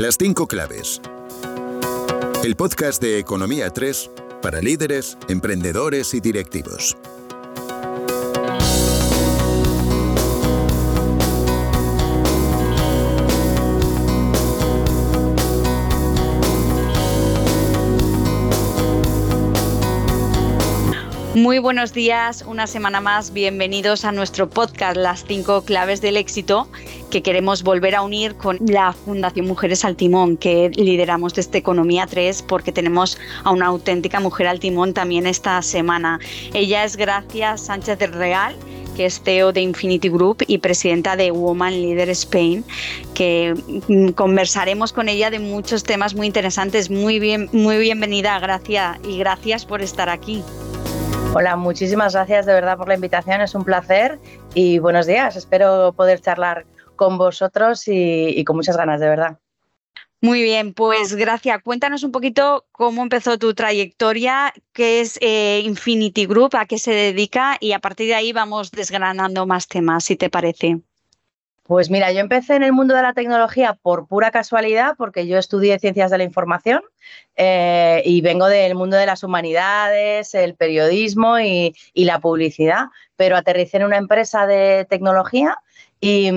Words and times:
Las 0.00 0.16
cinco 0.16 0.46
claves. 0.46 1.02
El 2.42 2.56
podcast 2.56 3.02
de 3.02 3.18
Economía 3.18 3.68
3 3.68 4.10
para 4.40 4.62
líderes, 4.62 5.18
emprendedores 5.28 6.14
y 6.14 6.20
directivos. 6.20 6.96
Muy 21.34 21.58
buenos 21.58 21.92
días, 21.92 22.42
una 22.46 22.66
semana 22.66 23.02
más, 23.02 23.34
bienvenidos 23.34 24.06
a 24.06 24.12
nuestro 24.12 24.48
podcast 24.48 24.96
Las 24.96 25.26
cinco 25.26 25.62
claves 25.62 26.00
del 26.00 26.16
éxito 26.16 26.68
que 27.10 27.22
queremos 27.22 27.62
volver 27.62 27.96
a 27.96 28.02
unir 28.02 28.36
con 28.36 28.58
la 28.60 28.92
Fundación 28.92 29.46
Mujeres 29.46 29.84
al 29.84 29.96
Timón 29.96 30.36
que 30.36 30.70
lideramos 30.70 31.34
desde 31.34 31.58
Economía 31.58 32.06
3 32.06 32.42
porque 32.42 32.72
tenemos 32.72 33.18
a 33.44 33.50
una 33.50 33.66
auténtica 33.66 34.20
mujer 34.20 34.46
al 34.46 34.60
timón 34.60 34.94
también 34.94 35.26
esta 35.26 35.60
semana. 35.62 36.20
Ella 36.54 36.84
es 36.84 36.96
Gracia 36.96 37.56
Sánchez 37.56 37.98
del 37.98 38.12
Real 38.12 38.54
que 38.96 39.06
es 39.06 39.20
CEO 39.22 39.52
de 39.52 39.60
Infinity 39.60 40.08
Group 40.08 40.44
y 40.46 40.58
presidenta 40.58 41.16
de 41.16 41.30
Woman 41.30 41.80
Leader 41.80 42.10
Spain, 42.10 42.64
que 43.14 43.54
mm, 43.88 44.10
conversaremos 44.10 44.92
con 44.92 45.08
ella 45.08 45.30
de 45.30 45.38
muchos 45.38 45.84
temas 45.84 46.14
muy 46.14 46.26
interesantes. 46.26 46.90
Muy 46.90 47.18
bien, 47.18 47.48
muy 47.52 47.78
bienvenida, 47.78 48.38
Gracia, 48.40 49.00
y 49.08 49.18
gracias 49.18 49.64
por 49.64 49.80
estar 49.80 50.08
aquí. 50.08 50.42
Hola, 51.32 51.54
muchísimas 51.54 52.14
gracias 52.14 52.44
de 52.44 52.52
verdad 52.52 52.76
por 52.76 52.88
la 52.88 52.94
invitación, 52.94 53.40
es 53.40 53.54
un 53.54 53.64
placer 53.64 54.18
y 54.52 54.80
buenos 54.80 55.06
días. 55.06 55.36
Espero 55.36 55.92
poder 55.92 56.20
charlar 56.20 56.66
con 57.00 57.16
vosotros 57.16 57.84
y, 57.86 58.44
con 58.44 58.56
muchas 58.56 58.76
ganas, 58.76 59.00
de 59.00 59.08
verdad. 59.08 59.38
Muy 60.20 60.42
bien, 60.42 60.74
pues 60.74 61.14
gracias. 61.14 61.62
Cuéntanos 61.62 62.02
un 62.02 62.12
poquito 62.12 62.66
cómo 62.72 63.00
empezó 63.00 63.38
tu 63.38 63.54
trayectoria, 63.54 64.52
qué 64.74 65.00
es 65.00 65.18
eh, 65.22 65.62
Infinity 65.64 66.26
Group, 66.26 66.56
a 66.56 66.66
qué 66.66 66.78
se 66.78 66.90
dedica 66.90 67.56
y 67.58 67.72
a 67.72 67.78
partir 67.78 68.08
de 68.08 68.16
ahí 68.16 68.34
vamos 68.34 68.70
desgranando 68.70 69.46
más 69.46 69.66
temas, 69.66 70.04
si 70.04 70.16
te 70.16 70.28
parece. 70.28 70.82
Pues 71.70 71.88
mira, 71.88 72.12
yo 72.12 72.18
empecé 72.18 72.56
en 72.56 72.64
el 72.64 72.72
mundo 72.72 72.94
de 72.94 73.02
la 73.02 73.14
tecnología 73.14 73.78
por 73.80 74.08
pura 74.08 74.30
casualidad, 74.30 74.96
porque 74.98 75.26
yo 75.26 75.38
estudié 75.38 75.78
ciencias 75.78 76.10
de 76.10 76.18
la 76.18 76.24
información 76.24 76.82
eh, 77.36 78.02
y 78.04 78.20
vengo 78.22 78.46
del 78.48 78.74
mundo 78.74 78.96
de 78.96 79.06
las 79.06 79.22
humanidades, 79.22 80.34
el 80.34 80.56
periodismo 80.56 81.38
y, 81.38 81.72
la 81.94 82.18
publicidad, 82.18 82.86
pero 83.14 83.36
aterricé 83.36 83.76
en 83.76 83.84
una 83.84 83.98
empresa 83.98 84.46
de 84.46 84.84
tecnología 84.90 85.56
y, 86.00 86.28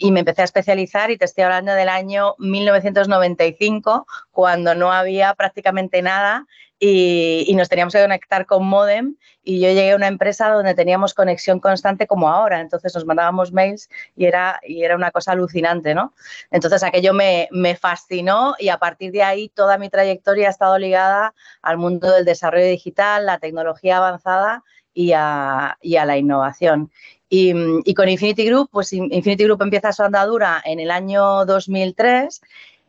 y, 0.00 0.10
me 0.10 0.20
empecé 0.20 0.42
a 0.42 0.44
especializar 0.44 1.10
y 1.10 1.16
te 1.16 1.24
estoy 1.24 1.44
hablando 1.44 1.72
del 1.72 1.88
año 1.88 2.34
1995, 2.38 4.06
cuando 4.30 4.74
no 4.74 4.92
había 4.92 5.34
prácticamente 5.34 6.02
nada 6.02 6.46
y, 6.84 7.54
nos 7.54 7.68
teníamos 7.68 7.92
que 7.94 8.02
conectar 8.02 8.44
con 8.44 8.66
modem 8.66 9.14
y 9.44 9.60
yo 9.60 9.68
llegué 9.68 9.92
a 9.92 9.96
una 9.96 10.08
empresa 10.08 10.48
donde 10.48 10.74
teníamos 10.74 11.14
conexión 11.14 11.60
constante 11.60 12.08
como 12.08 12.28
ahora, 12.28 12.60
entonces 12.60 12.92
nos 12.92 13.04
mandábamos 13.06 13.52
mails 13.52 13.88
y 14.16 14.24
era, 14.24 14.58
y 14.66 14.82
era 14.82 14.96
una 14.96 15.12
cosa 15.12 15.30
alucinante, 15.30 15.94
¿no? 15.94 16.12
Entonces 16.50 16.82
aquello 16.82 17.14
me, 17.14 17.48
me 17.52 17.76
fascinó 17.76 18.56
y 18.58 18.68
a 18.68 18.78
partir 18.78 19.12
de 19.12 19.22
ahí 19.22 19.48
toda 19.48 19.78
mi 19.78 19.90
trayectoria 19.90 20.48
ha 20.48 20.50
estado 20.50 20.76
ligada 20.76 21.34
al 21.62 21.78
mundo 21.78 22.10
del 22.10 22.24
desarrollo 22.24 22.66
digital, 22.66 23.26
la 23.26 23.38
tecnología 23.38 23.98
avanzada 23.98 24.64
y 24.92 25.12
a, 25.12 25.78
y 25.80 25.96
a 25.96 26.04
la 26.04 26.16
innovación. 26.16 26.90
Y, 27.34 27.54
y, 27.86 27.94
con 27.94 28.10
Infinity 28.10 28.44
Group, 28.44 28.68
pues 28.70 28.92
Infinity 28.92 29.44
Group 29.44 29.62
empieza 29.62 29.90
su 29.92 30.02
andadura 30.02 30.60
en 30.66 30.80
el 30.80 30.90
año 30.90 31.46
2003 31.46 32.42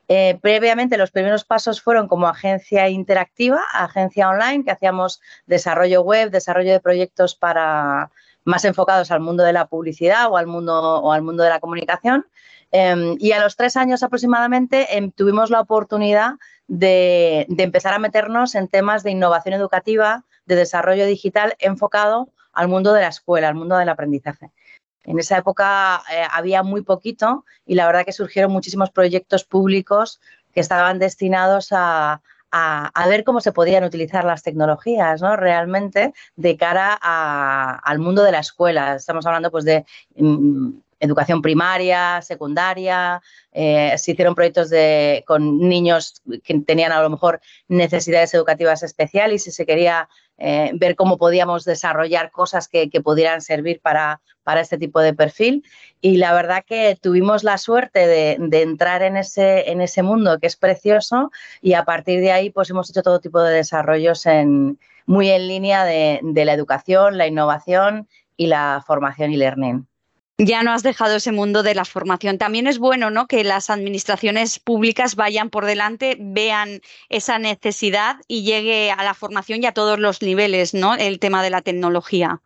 eh, 0.09 0.37
previamente 0.41 0.97
los 0.97 1.11
primeros 1.11 1.45
pasos 1.45 1.81
fueron 1.81 2.07
como 2.07 2.27
agencia 2.27 2.89
interactiva, 2.89 3.61
agencia 3.73 4.29
online, 4.29 4.63
que 4.63 4.71
hacíamos 4.71 5.21
desarrollo 5.45 6.01
web, 6.01 6.29
desarrollo 6.29 6.73
de 6.73 6.79
proyectos 6.79 7.35
para 7.35 8.11
más 8.43 8.65
enfocados 8.65 9.11
al 9.11 9.21
mundo 9.21 9.43
de 9.43 9.53
la 9.53 9.67
publicidad 9.67 10.29
o 10.29 10.37
al 10.37 10.47
mundo, 10.47 10.73
o 11.01 11.11
al 11.13 11.21
mundo 11.21 11.43
de 11.43 11.49
la 11.49 11.59
comunicación. 11.59 12.27
Em, 12.71 13.15
y 13.19 13.31
a 13.31 13.41
los 13.41 13.55
tres 13.55 13.77
años 13.77 14.03
aproximadamente 14.03 14.97
em, 14.97 15.11
tuvimos 15.11 15.49
la 15.49 15.61
oportunidad 15.61 16.33
de 16.67 17.45
empezar 17.57 17.93
a 17.93 17.99
meternos 17.99 18.55
en 18.55 18.67
temas 18.67 19.03
de 19.03 19.11
innovación 19.11 19.53
educativa, 19.53 20.25
de 20.45 20.55
desarrollo 20.55 21.05
digital 21.05 21.55
enfocado 21.59 22.29
al 22.53 22.67
mundo 22.67 22.93
de 22.93 23.01
la 23.01 23.07
escuela, 23.07 23.49
al 23.49 23.55
mundo 23.55 23.77
del 23.77 23.89
aprendizaje. 23.89 24.51
En 25.03 25.19
esa 25.19 25.37
época 25.37 26.01
eh, 26.11 26.23
había 26.31 26.63
muy 26.63 26.81
poquito 26.81 27.45
y 27.65 27.75
la 27.75 27.85
verdad 27.85 28.05
que 28.05 28.13
surgieron 28.13 28.51
muchísimos 28.51 28.89
proyectos 28.89 29.43
públicos 29.43 30.21
que 30.53 30.61
estaban 30.61 30.99
destinados 30.99 31.69
a, 31.71 32.21
ver 33.07 33.23
cómo 33.23 33.41
se 33.41 33.51
podían 33.51 33.83
utilizar 33.83 34.23
las 34.23 34.43
tecnologías 34.43 35.21
¿no? 35.21 35.35
realmente 35.35 36.13
de 36.35 36.55
cara 36.55 36.93
al 36.93 37.99
mundo 37.99 38.23
de 38.23 38.31
la 38.31 38.39
escuela. 38.39 38.95
Estamos 38.95 39.25
hablando 39.25 39.51
pues, 39.51 39.65
de 39.65 39.85
mm, 40.15 40.69
educación 40.99 41.41
primaria, 41.41 42.21
secundaria, 42.21 43.21
eh, 43.51 43.93
se 43.97 44.11
hicieron 44.11 44.35
proyectos 44.35 44.69
de, 44.69 45.23
con 45.27 45.59
niños 45.59 46.21
que 46.43 46.59
tenían 46.59 46.91
a 46.91 47.01
lo 47.01 47.09
mejor 47.09 47.41
necesidades 47.67 48.33
educativas 48.33 48.83
especiales 48.83 49.45
y 49.47 49.51
se 49.51 49.65
quería 49.65 50.07
eh, 50.37 50.71
ver 50.73 50.95
cómo 50.95 51.17
podíamos 51.17 51.63
desarrollar 51.65 52.31
cosas 52.31 52.67
que, 52.67 52.89
pudieran 53.03 53.41
servir 53.41 53.79
para, 53.81 54.21
para, 54.43 54.61
este 54.61 54.77
tipo 54.77 54.99
de 54.99 55.13
perfil. 55.13 55.63
Y 56.01 56.17
la 56.17 56.33
verdad 56.33 56.63
que 56.65 56.97
tuvimos 56.99 57.43
la 57.43 57.57
suerte 57.57 58.07
de, 58.07 58.61
entrar 58.61 59.03
en 59.03 59.17
ese, 59.17 59.71
en 59.71 59.81
ese 59.81 60.03
mundo 60.03 60.39
que 60.39 60.47
es 60.47 60.55
precioso 60.55 61.31
y 61.61 61.73
a 61.73 61.85
partir 61.85 62.19
de 62.19 62.31
ahí 62.31 62.49
pues 62.49 62.69
hemos 62.69 62.89
hecho 62.89 63.03
todo 63.03 63.19
tipo 63.19 63.41
de 63.41 63.53
desarrollos 63.53 64.25
en, 64.25 64.79
muy 65.05 65.29
en 65.29 65.47
línea 65.47 65.85
de, 65.85 66.19
de 66.23 66.45
la 66.45 66.53
educación, 66.53 67.17
la 67.17 67.27
innovación 67.27 68.07
y 68.37 68.47
la 68.47 68.83
formación 68.85 69.31
y 69.31 69.37
learning 69.37 69.87
ya 70.37 70.63
no 70.63 70.71
has 70.71 70.83
dejado 70.83 71.15
ese 71.15 71.31
mundo 71.31 71.63
de 71.63 71.75
la 71.75 71.85
formación. 71.85 72.37
También 72.37 72.67
es 72.67 72.79
bueno 72.79 73.09
¿no? 73.09 73.27
que 73.27 73.43
las 73.43 73.69
administraciones 73.69 74.59
públicas 74.59 75.15
vayan 75.15 75.49
por 75.49 75.65
delante, 75.65 76.17
vean 76.19 76.81
esa 77.09 77.39
necesidad 77.39 78.17
y 78.27 78.43
llegue 78.43 78.91
a 78.91 79.03
la 79.03 79.13
formación 79.13 79.63
y 79.63 79.67
a 79.67 79.73
todos 79.73 79.99
los 79.99 80.21
niveles, 80.21 80.73
¿no? 80.73 80.95
El 80.95 81.19
tema 81.19 81.43
de 81.43 81.49
la 81.49 81.61
tecnología. 81.61 82.41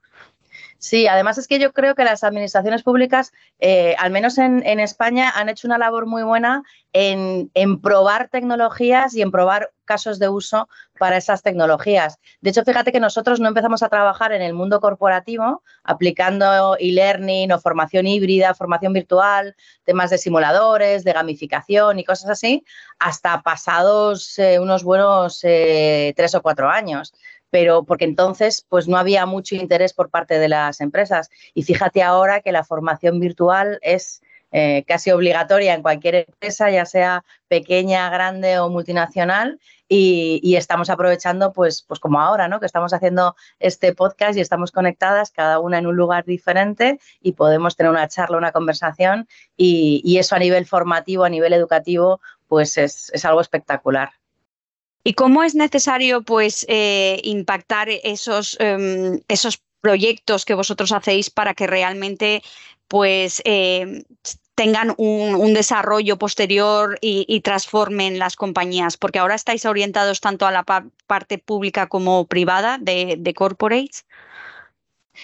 Sí, 0.79 1.07
además 1.07 1.39
es 1.39 1.47
que 1.47 1.59
yo 1.59 1.73
creo 1.73 1.95
que 1.95 2.03
las 2.03 2.23
administraciones 2.23 2.83
públicas, 2.83 3.33
eh, 3.59 3.95
al 3.97 4.11
menos 4.11 4.37
en, 4.37 4.79
España, 4.79 5.31
han 5.35 5.49
hecho 5.49 5.67
una 5.67 5.79
labor 5.79 6.05
muy 6.05 6.21
buena 6.21 6.63
en, 6.93 7.49
probar 7.81 8.29
tecnologías 8.29 9.15
y 9.15 9.21
en 9.21 9.31
probar 9.31 9.71
casos 9.85 10.19
de 10.19 10.29
uso 10.29 10.67
para 10.99 11.17
esas 11.17 11.41
tecnologías. 11.41 12.19
De 12.41 12.51
hecho, 12.51 12.63
fíjate 12.63 12.91
que 12.91 12.99
nosotros 12.99 13.39
no 13.39 13.47
empezamos 13.47 13.81
a 13.81 13.89
trabajar 13.89 14.33
en 14.33 14.41
el 14.41 14.53
mundo 14.53 14.79
corporativo 14.79 15.63
aplicando 15.83 16.75
e-learning 16.79 17.51
o 17.51 17.59
formación 17.59 18.05
híbrida, 18.05 18.53
formación 18.53 18.93
virtual, 18.93 19.55
temas 19.83 20.09
de 20.09 20.17
simuladores, 20.17 21.03
de 21.03 21.13
gamificación 21.13 21.99
y 21.99 22.03
cosas 22.03 22.29
así, 22.29 22.65
hasta 22.99 23.41
pasados 23.41 24.37
eh, 24.37 24.59
unos 24.59 24.83
buenos 24.83 25.39
eh, 25.43 26.13
tres 26.15 26.35
o 26.35 26.41
cuatro 26.41 26.69
años 26.69 27.13
pero 27.49 27.83
porque 27.83 28.05
entonces 28.05 28.65
pues 28.67 28.87
no 28.87 28.97
había 28.97 29.25
mucho 29.25 29.55
interés 29.55 29.93
por 29.93 30.09
parte 30.09 30.39
de 30.39 30.49
las 30.49 30.81
empresas. 30.81 31.29
Y 31.53 31.63
fíjate 31.63 32.03
ahora 32.03 32.41
que 32.41 32.51
la 32.51 32.63
formación 32.63 33.19
virtual 33.19 33.79
es 33.81 34.21
eh, 34.51 34.85
casi 34.87 35.11
obligatoria 35.11 35.73
en 35.73 35.81
cualquier 35.81 36.15
empresa, 36.15 36.69
ya 36.71 36.85
sea 36.85 37.25
pequeña, 37.49 38.09
grande 38.09 38.59
o 38.59 38.69
multinacional, 38.69 39.59
y, 39.89 40.55
estamos 40.55 40.89
aprovechando, 40.89 41.53
pues, 41.53 41.83
pues 41.87 41.99
como 41.99 42.19
ahora, 42.19 42.47
¿no? 42.47 42.59
Que 42.59 42.65
estamos 42.65 42.93
haciendo 42.93 43.35
este 43.59 43.93
podcast 43.93 44.37
y 44.37 44.41
estamos 44.41 44.71
conectadas, 44.71 45.31
cada 45.31 45.59
una 45.59 45.77
en 45.77 45.87
un 45.87 45.95
lugar 45.95 46.25
diferente, 46.25 46.99
y 47.21 47.33
podemos 47.33 47.75
tener 47.75 47.91
una 47.91 48.07
charla, 48.07 48.37
una 48.37 48.51
conversación, 48.51 49.27
y, 49.55 50.17
eso 50.17 50.35
a 50.35 50.39
nivel 50.39 50.65
formativo, 50.65 51.23
a 51.25 51.29
nivel 51.29 51.53
educativo, 51.53 52.21
pues 52.47 52.77
es 52.77 53.25
algo 53.25 53.41
espectacular. 53.41 54.11
¿Y 55.07 55.13
cómo 55.13 55.41
es 55.41 55.55
necesario 55.55 56.21
pues 56.21 56.65
eh, 56.67 57.21
impactar 57.23 57.87
esos, 57.89 58.57
em, 58.59 59.21
esos 59.29 59.63
proyectos 59.79 60.43
que 60.43 60.53
vosotros 60.53 60.91
hacéis 60.91 61.29
para 61.29 61.53
que 61.53 61.65
realmente 61.65 62.43
pues 62.89 63.41
em, 63.45 64.03
tengan 64.55 64.93
un, 64.97 65.53
desarrollo 65.53 66.17
posterior 66.17 66.97
y, 66.99 67.39
transformen 67.39 68.19
las 68.19 68.35
compañías? 68.35 68.97
Porque 68.97 69.19
ahora 69.19 69.35
estáis 69.35 69.65
orientados 69.65 70.19
tanto 70.19 70.45
a 70.45 70.51
la 70.51 70.65
parte 70.65 71.37
pública 71.37 71.87
como 71.87 72.27
privada 72.27 72.77
de 72.77 73.33
corporates. 73.33 74.05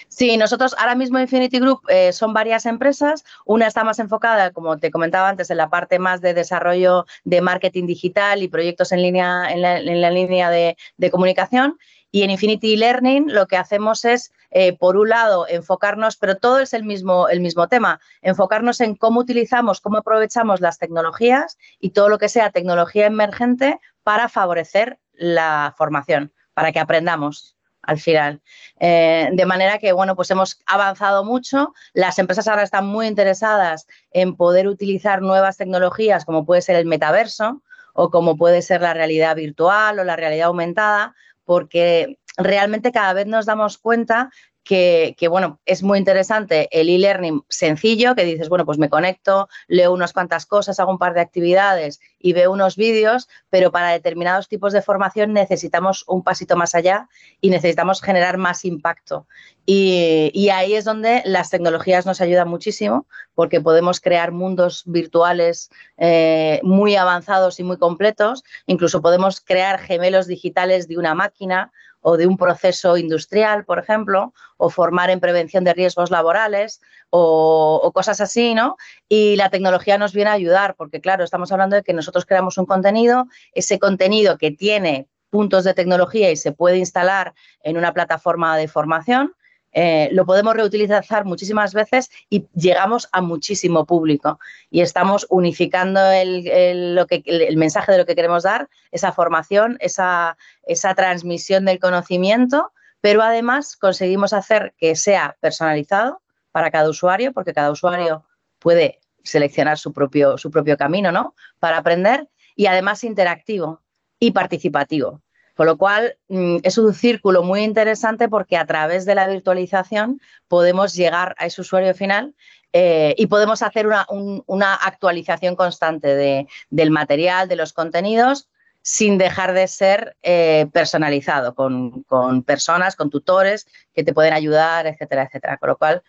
Sí, 0.07 0.37
nosotros 0.37 0.75
ahora 0.77 0.95
mismo 0.95 1.19
Infinity 1.19 1.59
Group 1.59 1.81
eh, 1.87 2.13
son 2.13 2.33
varias 2.33 2.65
empresas. 2.65 3.23
Una 3.45 3.67
está 3.67 3.83
más 3.83 3.99
enfocada, 3.99 4.51
como 4.51 4.77
te 4.77 4.91
comentaba 4.91 5.29
antes, 5.29 5.49
en 5.49 5.57
la 5.57 5.69
parte 5.69 5.99
más 5.99 6.21
de 6.21 6.33
desarrollo 6.33 7.05
de 7.23 7.41
marketing 7.41 7.87
digital 7.87 8.41
y 8.41 8.47
proyectos 8.47 8.91
en 8.91 9.01
línea, 9.01 9.51
en 9.51 9.61
la, 9.61 10.11
línea 10.11 10.49
de, 10.49 10.75
comunicación. 11.11 11.77
Y 12.11 12.21
en 12.21 12.29
Infinity 12.29 12.75
Learning 12.75 13.33
lo 13.33 13.47
que 13.47 13.57
hacemos 13.57 14.05
es, 14.05 14.31
eh, 14.51 14.77
por 14.77 14.97
un 14.97 15.09
lado, 15.09 15.47
enfocarnos, 15.47 16.15
pero 16.17 16.37
todo 16.37 16.59
es 16.59 16.73
el 16.73 16.83
mismo, 16.83 17.27
el 17.27 17.41
mismo 17.41 17.67
tema, 17.67 17.99
enfocarnos 18.21 18.81
en 18.81 18.95
cómo 18.95 19.21
utilizamos, 19.21 19.81
cómo 19.81 19.97
aprovechamos 19.97 20.61
las 20.61 20.77
tecnologías 20.77 21.57
y 21.79 21.89
todo 21.89 22.09
lo 22.09 22.19
que 22.19 22.29
sea 22.29 22.51
tecnología 22.51 23.07
emergente 23.07 23.79
para 24.03 24.29
favorecer 24.29 24.99
la 25.13 25.73
formación, 25.75 26.33
para 26.53 26.71
que 26.71 26.79
aprendamos 26.79 27.55
al 27.83 27.99
final. 27.99 28.41
Eh, 28.79 29.29
de 29.31 29.45
manera 29.45 29.77
que, 29.77 29.91
bueno, 29.93 30.15
pues 30.15 30.31
hemos 30.31 30.61
avanzado 30.65 31.23
mucho. 31.23 31.73
Las 31.93 32.17
empresas 32.19 32.47
ahora 32.47 32.63
están 32.63 32.85
muy 32.85 33.07
interesadas 33.07 33.87
en 34.11 34.35
poder 34.35 34.67
utilizar 34.67 35.21
nuevas 35.21 35.57
tecnologías 35.57 36.25
como 36.25 36.45
puede 36.45 36.61
ser 36.61 36.75
el 36.77 36.85
metaverso 36.85 37.61
o 37.93 38.09
como 38.09 38.37
puede 38.37 38.61
ser 38.61 38.81
la 38.81 38.93
realidad 38.93 39.35
virtual 39.35 39.99
o 39.99 40.03
la 40.03 40.15
realidad 40.15 40.47
aumentada, 40.47 41.15
porque 41.45 42.17
realmente 42.37 42.91
cada 42.91 43.13
vez 43.13 43.27
nos 43.27 43.45
damos 43.45 43.77
cuenta 43.77 44.31
que, 44.63 45.27
bueno, 45.29 45.59
es 45.65 45.83
muy 45.83 45.99
interesante 45.99 46.69
el 46.71 46.89
e-learning 46.89 47.43
sencillo, 47.49 48.15
que 48.15 48.23
dices, 48.23 48.47
bueno, 48.47 48.65
pues 48.65 48.77
me 48.77 48.89
conecto, 48.89 49.49
leo 49.67 49.91
unas 49.91 50.13
cuantas 50.13 50.45
cosas, 50.45 50.79
hago 50.79 50.91
un 50.91 50.97
par 50.97 51.13
de 51.13 51.21
actividades 51.21 51.99
y 52.17 52.33
veo 52.33 52.51
unos 52.51 52.77
vídeos, 52.77 53.27
pero 53.49 53.71
para 53.71 53.89
determinados 53.89 54.47
tipos 54.47 54.71
de 54.71 54.81
formación 54.81 55.33
necesitamos 55.33 56.05
un 56.07 56.23
pasito 56.23 56.55
más 56.55 56.75
allá 56.75 57.09
y 57.41 57.49
necesitamos 57.49 58.01
generar 58.01 58.37
más 58.37 58.63
impacto. 58.63 59.27
Y, 59.65 60.49
ahí 60.49 60.75
es 60.75 60.83
donde 60.83 61.21
las 61.25 61.49
tecnologías 61.49 62.05
nos 62.05 62.21
ayudan 62.21 62.49
muchísimo, 62.49 63.07
porque 63.33 63.61
podemos 63.61 64.01
crear 64.01 64.31
mundos 64.31 64.83
virtuales 64.85 65.69
eh, 65.97 66.59
muy 66.63 66.95
avanzados 66.95 67.59
y 67.59 67.63
muy 67.63 67.77
completos, 67.77 68.43
incluso 68.65 69.01
podemos 69.01 69.39
crear 69.41 69.79
gemelos 69.79 70.27
digitales 70.27 70.87
de 70.87 70.97
una 70.97 71.15
máquina 71.15 71.71
o 72.03 72.17
de 72.17 72.27
un 72.27 72.37
proceso 72.37 72.97
industrial, 72.97 73.65
por 73.65 73.79
ejemplo, 73.79 74.33
o 74.57 74.69
formar 74.69 75.09
en 75.09 75.19
prevención 75.19 75.63
de 75.63 75.73
riesgos 75.73 76.11
laborales 76.11 76.81
o, 77.09 77.91
cosas 77.93 78.21
así, 78.21 78.53
¿no? 78.53 78.75
Y 79.09 79.35
la 79.37 79.49
tecnología 79.49 79.97
nos 79.97 80.13
viene 80.13 80.29
a 80.29 80.33
ayudar, 80.33 80.75
porque 80.75 81.01
claro, 81.01 81.23
estamos 81.23 81.51
hablando 81.51 81.75
de 81.75 81.83
que 81.83 81.93
nosotros 81.93 82.25
creamos 82.25 82.57
un 82.57 82.65
contenido, 82.65 83.27
ese 83.53 83.79
contenido 83.79 84.37
que 84.37 84.51
tiene 84.51 85.07
puntos 85.29 85.63
de 85.63 85.73
tecnología 85.73 86.29
y 86.29 86.35
se 86.35 86.51
puede 86.51 86.77
instalar 86.77 87.33
en 87.63 87.77
una 87.77 87.93
plataforma 87.93 88.57
de 88.57 88.67
formación, 88.67 89.33
eh, 89.73 90.09
lo 90.11 90.25
podemos 90.25 90.55
reutilizar 90.55 91.25
muchísimas 91.25 91.73
veces 91.73 92.11
y 92.29 92.45
llegamos 92.53 93.09
a 93.11 93.21
muchísimo 93.21 93.85
público. 93.85 94.39
Y 94.69 94.81
estamos 94.81 95.25
unificando 95.29 95.99
el, 96.11 96.95
lo 96.95 97.07
que, 97.07 97.23
el, 97.25 97.57
mensaje 97.57 97.91
de 97.91 97.97
lo 97.97 98.05
que 98.05 98.15
queremos 98.15 98.43
dar, 98.43 98.69
esa 98.91 99.11
formación, 99.11 99.77
esa, 99.79 100.37
esa 100.65 100.93
transmisión 100.93 101.65
del 101.65 101.79
conocimiento, 101.79 102.71
pero 103.01 103.21
además 103.23 103.75
conseguimos 103.75 104.31
hacer 104.31 104.73
que 104.77 104.95
sea 104.95 105.35
personalizado 105.39 106.21
para 106.51 106.69
cada 106.69 106.89
usuario, 106.89 107.33
porque 107.33 107.53
cada 107.53 107.71
usuario 107.71 108.25
puede 108.59 108.99
seleccionar 109.23 109.77
su 109.77 109.91
propio, 109.91 110.37
su 110.37 110.51
propio 110.51 110.77
camino 110.77 111.11
¿no? 111.11 111.35
para 111.59 111.77
aprender 111.77 112.29
y 112.55 112.67
además 112.67 113.03
interactivo 113.03 113.81
y 114.19 114.31
participativo. 114.31 115.21
Con 115.55 115.67
lo 115.67 115.77
cual, 115.77 116.17
mm, 116.29 116.57
es 116.63 116.77
un 116.77 116.93
círculo 116.93 117.43
muy 117.43 117.63
interesante 117.63 118.27
porque 118.27 118.57
a 118.57 118.65
través 118.65 119.05
de 119.05 119.15
la 119.15 119.27
virtualización 119.27 120.19
podemos 120.47 120.93
llegar 120.95 121.35
a 121.37 121.45
ese 121.45 121.61
usuario 121.61 121.93
final 121.93 122.33
eh, 122.73 123.13
y 123.17 123.27
podemos 123.27 123.61
hacer 123.61 123.87
una, 123.87 124.73
actualización 124.73 125.55
constante 125.55 126.47
del 126.69 126.91
material, 126.91 127.47
de 127.47 127.55
los 127.55 127.71
contenidos, 127.71 128.49
sin 128.81 129.17
dejar 129.17 129.53
de 129.53 129.67
ser 129.67 130.17
eh, 130.23 130.67
personalizado, 130.73 131.55
con, 131.55 132.03
con, 132.03 132.43
personas, 132.43 132.95
con 132.95 133.09
tutores 133.09 133.67
que 133.93 134.03
te 134.03 134.13
pueden 134.13 134.33
ayudar, 134.33 134.87
etcétera, 134.87 135.23
etcétera. 135.23 135.57
Con 135.57 135.69
lo 135.69 135.77
cual, 135.77 136.03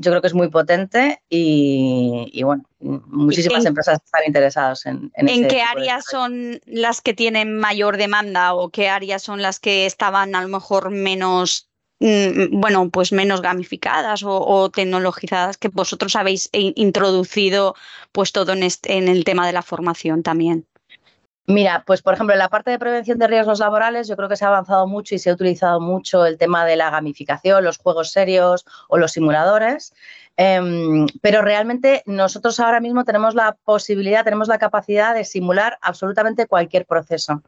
yo 0.00 0.10
creo 0.10 0.22
que 0.22 0.28
es 0.28 0.34
muy 0.34 0.48
potente 0.48 1.22
y, 1.28 2.42
bueno, 2.42 2.64
muchísimas 2.80 3.66
empresas 3.66 4.00
están 4.02 4.22
interesadas 4.26 4.86
en, 4.86 5.12
en, 5.14 5.28
¿En 5.28 5.46
qué 5.46 5.60
áreas 5.60 6.06
son 6.10 6.58
las 6.64 7.02
que 7.02 7.12
tienen 7.12 7.58
mayor 7.58 7.98
demanda 7.98 8.54
o 8.54 8.70
qué 8.70 8.88
áreas 8.88 9.22
son 9.22 9.42
las 9.42 9.60
que 9.60 9.84
estaban 9.84 10.34
a 10.34 10.40
lo 10.40 10.48
mejor 10.48 10.88
menos 10.88 11.68
mm, 11.98 12.58
bueno, 12.58 12.88
pues 12.88 13.12
menos 13.12 13.42
gamificadas 13.42 14.22
o, 14.24 14.70
tecnologizadas 14.70 15.58
que 15.58 15.68
vosotros 15.68 16.16
habéis 16.16 16.48
introducido 16.52 17.74
pues 18.10 18.32
todo 18.32 18.54
en, 18.54 18.66
en 18.84 19.08
el 19.08 19.24
tema 19.24 19.46
de 19.46 19.52
la 19.52 19.62
formación 19.62 20.22
también. 20.22 20.66
Mira, 21.46 21.82
pues 21.86 22.00
por 22.02 22.14
ejemplo, 22.14 22.32
en 22.34 22.38
la 22.38 22.48
parte 22.48 22.70
de 22.70 22.78
prevención 22.78 23.18
de 23.18 23.26
riesgos 23.26 23.58
laborales, 23.58 24.06
yo 24.06 24.16
creo 24.16 24.28
que 24.28 24.36
se 24.36 24.44
ha 24.44 24.48
avanzado 24.48 24.86
mucho 24.86 25.14
y 25.14 25.18
se 25.18 25.30
ha 25.30 25.32
utilizado 25.32 25.80
mucho 25.80 26.24
el 26.24 26.38
tema 26.38 26.64
de 26.64 26.76
la 26.76 26.90
gamificación, 26.90 27.64
los 27.64 27.78
juegos 27.78 28.12
serios 28.12 28.64
o 28.88 28.98
los 28.98 29.12
simuladores. 29.12 29.92
Em, 30.36 31.06
pero 31.20 31.42
realmente 31.42 32.02
nosotros 32.06 32.60
ahora 32.60 32.80
mismo 32.80 33.04
tenemos 33.04 33.34
la 33.34 33.56
posibilidad, 33.64 34.24
tenemos 34.24 34.48
la 34.48 34.58
capacidad 34.58 35.14
de 35.14 35.24
simular 35.24 35.78
absolutamente 35.82 36.46
cualquier 36.46 36.86
proceso. 36.86 37.42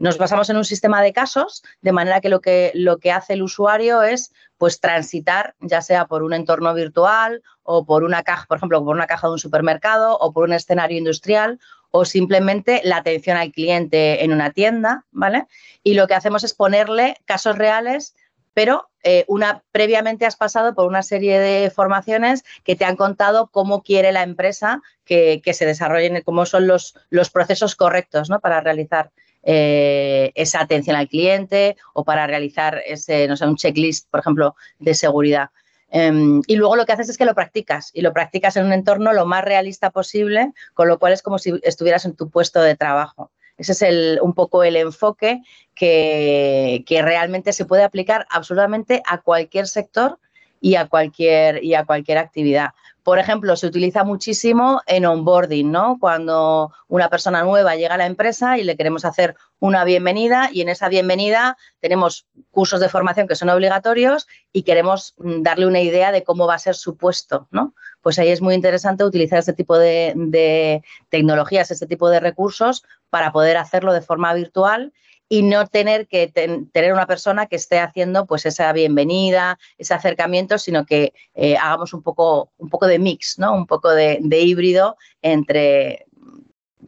Nos 0.00 0.16
basamos 0.16 0.48
en 0.48 0.56
un 0.56 0.64
sistema 0.64 1.02
de 1.02 1.12
casos, 1.12 1.62
de 1.82 1.92
manera 1.92 2.22
que 2.22 2.30
lo 2.30 2.40
que, 2.40 2.72
lo 2.74 2.96
que 2.96 3.12
hace 3.12 3.34
el 3.34 3.42
usuario 3.42 4.02
es 4.02 4.32
pues 4.56 4.80
transitar, 4.80 5.54
ya 5.60 5.82
sea 5.82 6.06
por 6.06 6.22
un 6.22 6.32
entorno 6.32 6.72
virtual 6.72 7.42
o 7.62 7.84
por 7.84 8.02
una 8.02 8.22
caja, 8.22 8.46
por 8.48 8.56
ejemplo, 8.56 8.82
por 8.82 8.96
una 8.96 9.06
caja 9.06 9.26
de 9.26 9.34
un 9.34 9.38
supermercado 9.38 10.16
o 10.16 10.32
por 10.32 10.44
un 10.44 10.54
escenario 10.54 10.96
industrial 10.96 11.60
o 11.90 12.06
simplemente 12.06 12.80
la 12.82 12.96
atención 12.96 13.36
al 13.36 13.52
cliente 13.52 14.24
en 14.24 14.32
una 14.32 14.52
tienda, 14.52 15.04
¿vale? 15.10 15.44
Y 15.82 15.92
lo 15.92 16.06
que 16.06 16.14
hacemos 16.14 16.44
es 16.44 16.54
ponerle 16.54 17.16
casos 17.26 17.58
reales, 17.58 18.14
pero 18.54 18.88
eh, 19.02 19.26
una 19.28 19.64
previamente 19.70 20.24
has 20.24 20.36
pasado 20.36 20.74
por 20.74 20.86
una 20.86 21.02
serie 21.02 21.38
de 21.38 21.70
formaciones 21.70 22.42
que 22.64 22.74
te 22.74 22.86
han 22.86 22.96
contado 22.96 23.48
cómo 23.48 23.82
quiere 23.82 24.12
la 24.12 24.22
empresa 24.22 24.80
que, 25.04 25.42
se 25.52 25.66
desarrollen, 25.66 26.22
cómo 26.22 26.46
son 26.46 26.66
los, 26.66 26.94
los 27.10 27.28
procesos 27.28 27.76
correctos 27.76 28.30
¿no? 28.30 28.40
para 28.40 28.62
realizar 28.62 29.10
eh, 29.42 30.32
esa 30.34 30.60
atención 30.60 30.96
al 30.96 31.08
cliente 31.08 31.76
o 31.94 32.04
para 32.04 32.26
realizar 32.26 32.82
ese, 32.86 33.26
no 33.26 33.36
sé, 33.36 33.46
un 33.46 33.56
checklist, 33.56 34.08
por 34.10 34.20
ejemplo, 34.20 34.54
de 34.78 34.94
seguridad. 34.94 35.50
Em, 35.90 36.40
y 36.46 36.56
luego 36.56 36.76
lo 36.76 36.86
que 36.86 36.92
haces 36.92 37.08
es 37.08 37.18
que 37.18 37.24
lo 37.24 37.34
practicas 37.34 37.90
y 37.92 38.02
lo 38.02 38.12
practicas 38.12 38.56
en 38.56 38.66
un 38.66 38.72
entorno 38.72 39.12
lo 39.12 39.26
más 39.26 39.44
realista 39.44 39.90
posible, 39.90 40.52
con 40.74 40.88
lo 40.88 40.98
cual 40.98 41.12
es 41.12 41.22
como 41.22 41.38
si 41.38 41.52
estuvieras 41.62 42.04
en 42.04 42.14
tu 42.14 42.30
puesto 42.30 42.60
de 42.60 42.76
trabajo. 42.76 43.30
Ese 43.58 43.72
es 43.72 43.82
el, 43.82 44.18
un 44.22 44.32
poco 44.32 44.62
el 44.62 44.76
enfoque 44.76 45.42
que, 45.74 46.82
que, 46.86 47.02
realmente 47.02 47.52
se 47.52 47.66
puede 47.66 47.82
aplicar 47.82 48.26
absolutamente 48.30 49.02
a 49.06 49.18
cualquier 49.18 49.66
sector 49.66 50.18
y 50.60 50.76
a 50.76 50.86
cualquier, 50.86 51.62
y 51.62 51.74
a 51.74 51.84
cualquier 51.84 52.18
actividad. 52.18 52.70
Por 53.02 53.18
ejemplo, 53.18 53.56
se 53.56 53.66
utiliza 53.66 54.04
muchísimo 54.04 54.82
en 54.86 55.06
onboarding, 55.06 55.70
¿no? 55.70 55.98
Cuando 55.98 56.72
una 56.88 57.08
persona 57.08 57.42
nueva 57.42 57.76
llega 57.76 57.94
a 57.94 57.98
la 57.98 58.06
empresa 58.06 58.58
y 58.58 58.64
le 58.64 58.76
queremos 58.76 59.04
hacer 59.04 59.36
una 59.58 59.84
bienvenida 59.84 60.50
y 60.52 60.60
en 60.60 60.68
esa 60.68 60.88
bienvenida 60.88 61.56
tenemos 61.80 62.26
cursos 62.50 62.80
de 62.80 62.88
formación 62.88 63.28
que 63.28 63.36
son 63.36 63.48
obligatorios 63.50 64.26
y 64.52 64.62
queremos 64.62 65.14
mm, 65.18 65.42
darle 65.42 65.66
una 65.66 65.80
idea 65.80 66.12
de 66.12 66.24
cómo 66.24 66.46
va 66.46 66.54
a 66.54 66.58
ser 66.58 66.74
su 66.74 66.96
puesto, 66.96 67.48
¿no? 67.50 67.74
Pues 68.02 68.18
ahí 68.18 68.28
es 68.28 68.40
muy 68.40 68.54
interesante 68.54 69.04
utilizar 69.04 69.38
este 69.38 69.52
tipo 69.52 69.78
de, 69.78 70.82
tecnologías, 71.08 71.70
este 71.70 71.86
tipo 71.86 72.08
de 72.08 72.20
recursos 72.20 72.82
para 73.10 73.32
poder 73.32 73.56
hacerlo 73.56 73.92
de 73.92 74.00
forma 74.00 74.32
virtual 74.34 74.92
y 75.32 75.42
no 75.44 75.68
tener 75.68 76.08
que 76.08 76.26
tener 76.26 76.92
una 76.92 77.06
persona 77.06 77.46
que 77.46 77.54
esté 77.54 77.78
haciendo 77.78 78.26
pues 78.26 78.46
esa 78.46 78.72
bienvenida, 78.72 79.60
ese 79.78 79.94
acercamiento, 79.94 80.58
sino 80.58 80.84
que 80.84 81.14
eh, 81.34 81.56
hagamos 81.56 81.94
un 81.94 82.02
poco, 82.02 82.50
un 82.58 82.68
poco 82.68 82.88
de 82.88 82.98
mix, 82.98 83.38
¿no? 83.38 83.54
Un 83.54 83.66
poco 83.66 83.90
de, 83.90 84.18
híbrido 84.20 84.96
entre 85.22 86.06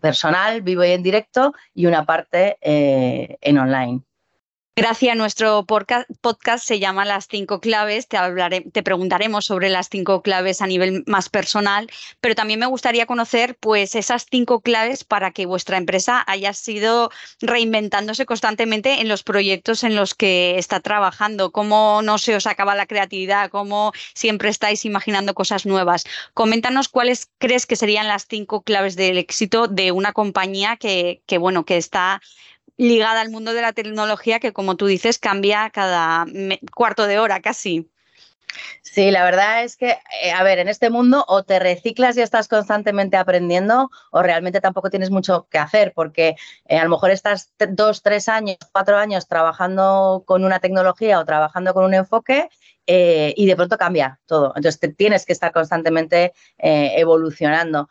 personal, 0.00 0.61
vivo 0.62 0.84
y 0.84 0.90
en 0.90 1.04
directo, 1.04 1.54
y 1.72 1.87
una 1.87 2.04
parte 2.04 2.58
eh, 2.61 3.38
en 3.40 3.58
online. 3.58 4.02
Gracias. 4.74 5.14
Nuestro 5.18 5.66
podcast 5.66 6.64
se 6.64 6.78
llama 6.78 7.04
Las 7.04 7.28
cinco 7.28 7.60
claves. 7.60 8.08
Te, 8.08 8.16
hablaré, 8.16 8.62
te 8.62 8.82
preguntaremos 8.82 9.44
sobre 9.44 9.68
las 9.68 9.90
cinco 9.90 10.22
claves 10.22 10.62
a 10.62 10.66
nivel 10.66 11.04
más 11.06 11.28
personal, 11.28 11.90
pero 12.22 12.34
también 12.34 12.58
me 12.58 12.64
gustaría 12.64 13.04
conocer 13.04 13.54
pues, 13.60 13.94
esas 13.94 14.26
cinco 14.30 14.62
claves 14.62 15.04
para 15.04 15.30
que 15.32 15.44
vuestra 15.44 15.76
empresa 15.76 16.24
haya 16.26 16.54
sido 16.54 17.10
reinventándose 17.42 18.24
constantemente 18.24 19.02
en 19.02 19.08
los 19.08 19.22
proyectos 19.22 19.84
en 19.84 19.94
los 19.94 20.14
que 20.14 20.56
está 20.56 20.80
trabajando. 20.80 21.52
Cómo 21.52 22.00
no 22.02 22.16
se 22.16 22.34
os 22.34 22.46
acaba 22.46 22.74
la 22.74 22.86
creatividad, 22.86 23.50
cómo 23.50 23.92
siempre 24.14 24.48
estáis 24.48 24.86
imaginando 24.86 25.34
cosas 25.34 25.66
nuevas. 25.66 26.04
Coméntanos 26.32 26.88
cuáles 26.88 27.30
crees 27.36 27.66
que 27.66 27.76
serían 27.76 28.08
las 28.08 28.26
cinco 28.26 28.62
claves 28.62 28.96
del 28.96 29.18
éxito 29.18 29.68
de 29.68 29.92
una 29.92 30.14
compañía 30.14 30.78
que, 30.78 31.22
que 31.26 31.36
bueno, 31.36 31.66
que 31.66 31.76
está 31.76 32.22
ligada 32.76 33.21
al 33.21 33.31
mundo 33.31 33.52
de 33.54 33.62
la 33.62 33.73
tecnología 33.73 34.40
que, 34.40 34.52
como 34.52 34.76
tú 34.76 34.87
dices, 34.87 35.19
cambia 35.19 35.71
cada 35.71 36.26
cuarto 36.75 37.07
de 37.07 37.19
hora 37.19 37.40
casi. 37.40 37.88
Sí, 38.83 39.11
la 39.11 39.25
verdad 39.25 39.64
es 39.64 39.76
que, 39.76 39.99
eh, 40.23 40.33
a 40.33 40.42
ver, 40.42 40.59
en 40.59 40.69
este 40.69 40.90
mundo 40.90 41.25
o 41.28 41.42
te 41.42 41.59
reciclas 41.59 42.16
y 42.16 42.21
estás 42.21 42.49
constantemente 42.49 43.16
aprendiendo 43.16 43.90
o 44.11 44.23
realmente 44.23 44.61
tampoco 44.61 44.90
tienes 44.90 45.11
mucho 45.11 45.47
que 45.50 45.59
hacer 45.59 45.92
porque 45.95 46.37
eh, 46.66 46.78
a 46.78 46.85
lo 46.85 46.90
mejor 46.90 47.11
estás 47.11 47.52
dos, 47.71 48.02
tres 48.02 48.28
años, 48.28 48.59
cuatro 48.73 48.97
años 48.99 49.28
trabajando 49.28 50.25
con 50.26 50.45
una 50.45 50.61
tecnología 50.61 51.19
o 51.21 51.25
trabajando 51.25 51.73
con 51.73 51.85
un 51.85 51.95
enfoque 51.95 52.49
eh, 52.87 53.33
y 53.37 53.47
de 53.47 53.57
pronto 53.57 53.78
cambia 53.78 54.21
todo. 54.26 54.52
Entonces 54.57 54.81
te 54.81 54.88
tienes 54.88 55.25
que 55.25 55.33
estar 55.33 55.52
constantemente 55.52 56.33
evolucionando. 56.59 57.88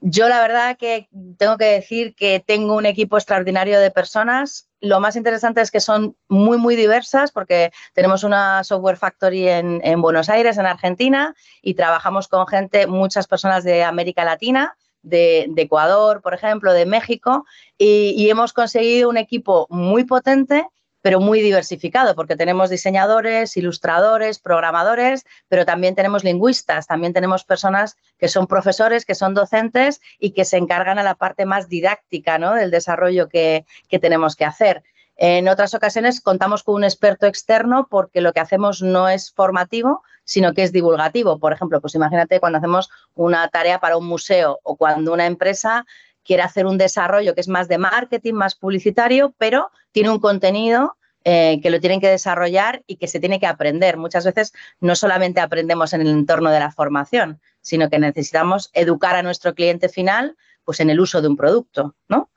Yo 0.00 0.28
la 0.28 0.40
verdad 0.40 0.76
que 0.76 1.08
tengo 1.38 1.56
que 1.56 1.64
decir 1.64 2.14
que 2.14 2.40
tengo 2.40 2.76
un 2.76 2.86
equipo 2.86 3.16
extraordinario 3.16 3.80
de 3.80 3.90
personas. 3.90 4.68
Lo 4.80 5.00
más 5.00 5.16
interesante 5.16 5.60
es 5.60 5.70
que 5.70 5.80
son 5.80 6.16
muy, 6.28 6.56
muy 6.58 6.76
diversas 6.76 7.32
porque 7.32 7.72
tenemos 7.94 8.22
una 8.22 8.62
software 8.64 8.96
factory 8.96 9.48
en, 9.48 10.00
Buenos 10.00 10.28
Aires, 10.28 10.58
en 10.58 10.66
Argentina, 10.66 11.34
y 11.62 11.74
trabajamos 11.74 12.28
con 12.28 12.46
gente, 12.46 12.86
muchas 12.86 13.26
personas 13.26 13.64
de 13.64 13.82
América 13.82 14.24
Latina, 14.24 14.76
de, 15.02 15.50
Ecuador, 15.56 16.22
por 16.22 16.34
ejemplo, 16.34 16.72
de 16.72 16.86
México, 16.86 17.44
y 17.76 18.28
hemos 18.30 18.52
conseguido 18.52 19.08
un 19.08 19.16
equipo 19.16 19.66
muy 19.70 20.04
potente 20.04 20.66
pero 21.08 21.20
muy 21.20 21.40
diversificado, 21.40 22.14
porque 22.14 22.36
tenemos 22.36 22.68
diseñadores, 22.68 23.56
ilustradores, 23.56 24.38
programadores, 24.38 25.24
pero 25.48 25.64
también 25.64 25.94
tenemos 25.94 26.22
lingüistas, 26.22 26.86
también 26.86 27.14
tenemos 27.14 27.44
personas 27.44 27.96
que 28.18 28.28
son 28.28 28.46
profesores, 28.46 29.06
que 29.06 29.14
son 29.14 29.32
docentes 29.32 30.02
y 30.18 30.32
que 30.32 30.44
se 30.44 30.58
encargan 30.58 30.98
a 30.98 31.02
la 31.02 31.14
parte 31.14 31.46
más 31.46 31.70
didáctica 31.70 32.36
¿no? 32.36 32.52
del 32.52 32.70
desarrollo 32.70 33.30
que, 33.30 33.64
que 33.88 33.98
tenemos 33.98 34.36
que 34.36 34.44
hacer. 34.44 34.82
En 35.16 35.48
otras 35.48 35.72
ocasiones 35.72 36.20
contamos 36.20 36.62
con 36.62 36.74
un 36.74 36.84
experto 36.84 37.24
externo 37.24 37.88
porque 37.90 38.20
lo 38.20 38.34
que 38.34 38.40
hacemos 38.40 38.82
no 38.82 39.08
es 39.08 39.32
formativo, 39.32 40.02
sino 40.24 40.52
que 40.52 40.62
es 40.62 40.72
divulgativo. 40.72 41.38
Por 41.38 41.54
ejemplo, 41.54 41.80
pues 41.80 41.94
imagínate 41.94 42.38
cuando 42.38 42.58
hacemos 42.58 42.90
una 43.14 43.48
tarea 43.48 43.80
para 43.80 43.96
un 43.96 44.06
museo 44.06 44.60
o 44.62 44.76
cuando 44.76 45.14
una 45.14 45.24
empresa 45.24 45.86
quiere 46.22 46.42
hacer 46.42 46.66
un 46.66 46.76
desarrollo 46.76 47.34
que 47.34 47.40
es 47.40 47.48
más 47.48 47.66
de 47.68 47.78
marketing, 47.78 48.34
más 48.34 48.54
publicitario, 48.54 49.34
pero 49.38 49.70
tiene 49.92 50.10
un 50.10 50.20
contenido 50.20 50.97
eh, 51.24 51.60
que 51.62 51.70
lo 51.70 51.80
tienen 51.80 52.00
que 52.00 52.08
desarrollar 52.08 52.82
y 52.86 52.96
que 52.96 53.08
se 53.08 53.20
tiene 53.20 53.40
que 53.40 53.46
aprender. 53.46 53.96
Muchas 53.96 54.24
veces 54.24 54.52
no 54.80 54.94
solamente 54.94 55.40
aprendemos 55.40 55.92
en 55.92 56.00
el 56.00 56.08
entorno 56.08 56.50
de 56.50 56.60
la 56.60 56.70
formación, 56.70 57.40
sino 57.60 57.90
que 57.90 57.98
necesitamos 57.98 58.70
educar 58.72 59.16
a 59.16 59.22
nuestro 59.22 59.54
cliente 59.54 59.88
final 59.88 60.36
pues, 60.64 60.80
en 60.80 60.90
el 60.90 61.00
uso 61.00 61.20
de 61.20 61.28
un 61.28 61.36
producto. 61.36 61.94
¿no? 62.08 62.30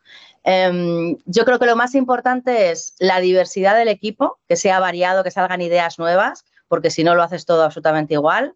Em, 0.44 1.18
yo 1.26 1.46
creo 1.46 1.60
que 1.60 1.68
lo 1.68 1.76
más 1.76 1.96
importante 1.96 2.72
es 2.72 2.96
la 3.00 3.20
diversidad 3.20 3.78
del 3.78 3.88
equipo, 3.88 4.40
que 4.48 4.56
sea 4.56 4.80
variado, 4.80 5.24
que 5.24 5.32
salgan 5.32 5.62
ideas 5.62 6.00
nuevas, 6.00 6.46
porque 6.68 6.90
si 6.90 7.04
no 7.04 7.16
lo 7.16 7.24
haces 7.24 7.46
todo 7.46 7.64
absolutamente 7.64 8.16
igual 8.16 8.56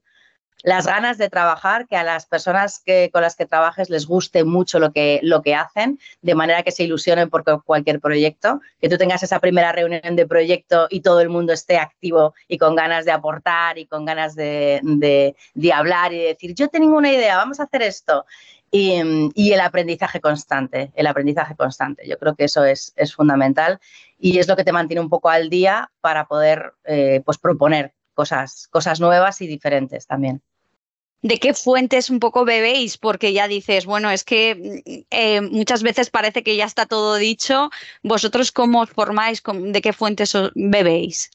las 0.65 0.87
ganas 0.87 1.19
de 1.19 1.29
trabajar, 1.29 1.87
que 1.87 1.95
a 1.95 2.03
las 2.03 2.25
personas 2.25 2.81
que, 2.83 3.11
con 3.13 3.21
las 3.21 3.35
que 3.35 3.45
trabajes 3.45 3.91
les 3.91 4.07
guste 4.07 4.43
mucho 4.43 4.79
lo 4.79 4.91
que, 4.91 5.19
lo 5.21 5.43
que 5.43 5.53
hacen, 5.53 5.99
de 6.23 6.33
manera 6.33 6.63
que 6.63 6.71
se 6.71 6.83
ilusionen 6.83 7.29
por 7.29 7.43
cualquier 7.63 7.99
proyecto, 8.01 8.61
que 8.81 8.89
tú 8.89 8.97
tengas 8.97 9.21
esa 9.21 9.39
primera 9.39 9.71
reunión 9.71 10.15
de 10.15 10.25
proyecto 10.25 10.87
y 10.89 11.01
todo 11.01 11.21
el 11.21 11.29
mundo 11.29 11.53
esté 11.53 11.77
activo 11.77 12.33
y 12.47 12.57
con 12.57 12.75
ganas 12.75 13.05
de 13.05 13.11
aportar 13.11 13.77
y 13.77 13.85
con 13.85 14.05
ganas 14.05 14.35
de, 14.35 15.35
hablar 15.71 16.13
y 16.13 16.17
de 16.17 16.27
decir, 16.29 16.55
yo 16.55 16.67
tengo 16.67 16.97
una 16.97 17.11
idea, 17.11 17.37
vamos 17.37 17.59
a 17.59 17.63
hacer 17.63 17.83
esto. 17.83 18.25
Y, 18.71 19.53
el 19.53 19.61
aprendizaje 19.61 20.19
constante, 20.19 20.91
el 20.95 21.05
aprendizaje 21.05 21.55
constante. 21.55 22.07
Yo 22.09 22.17
creo 22.17 22.35
que 22.35 22.45
eso 22.45 22.65
es, 22.65 22.91
fundamental 23.15 23.79
y 24.17 24.39
es 24.39 24.47
lo 24.47 24.55
que 24.55 24.63
te 24.63 24.71
mantiene 24.71 24.99
un 24.99 25.09
poco 25.09 25.29
al 25.29 25.47
día 25.51 25.91
para 26.01 26.25
poder 26.25 26.73
eh, 26.85 27.21
pues 27.23 27.37
proponer 27.37 27.93
cosas, 28.15 28.67
cosas 28.71 28.99
nuevas 28.99 29.41
y 29.41 29.47
diferentes 29.47 30.07
también 30.07 30.41
de 31.21 31.39
qué 31.39 31.53
fuentes 31.53 32.09
un 32.09 32.19
poco 32.19 32.45
bebéis, 32.45 32.97
porque 32.97 33.33
ya 33.33 33.47
dices, 33.47 33.85
bueno, 33.85 34.11
es 34.11 34.23
que 34.23 35.05
eh, 35.09 35.41
muchas 35.41 35.81
veces 35.81 36.09
parece 36.09 36.43
que 36.43 36.55
ya 36.55 36.65
está 36.65 36.85
todo 36.85 37.15
dicho. 37.15 37.71
¿Vosotros 38.03 38.51
cómo 38.51 38.81
os 38.81 38.91
formáis? 38.91 39.41
¿De 39.43 39.81
qué 39.81 39.93
fuentes 39.93 40.33
bebéis? 40.53 41.31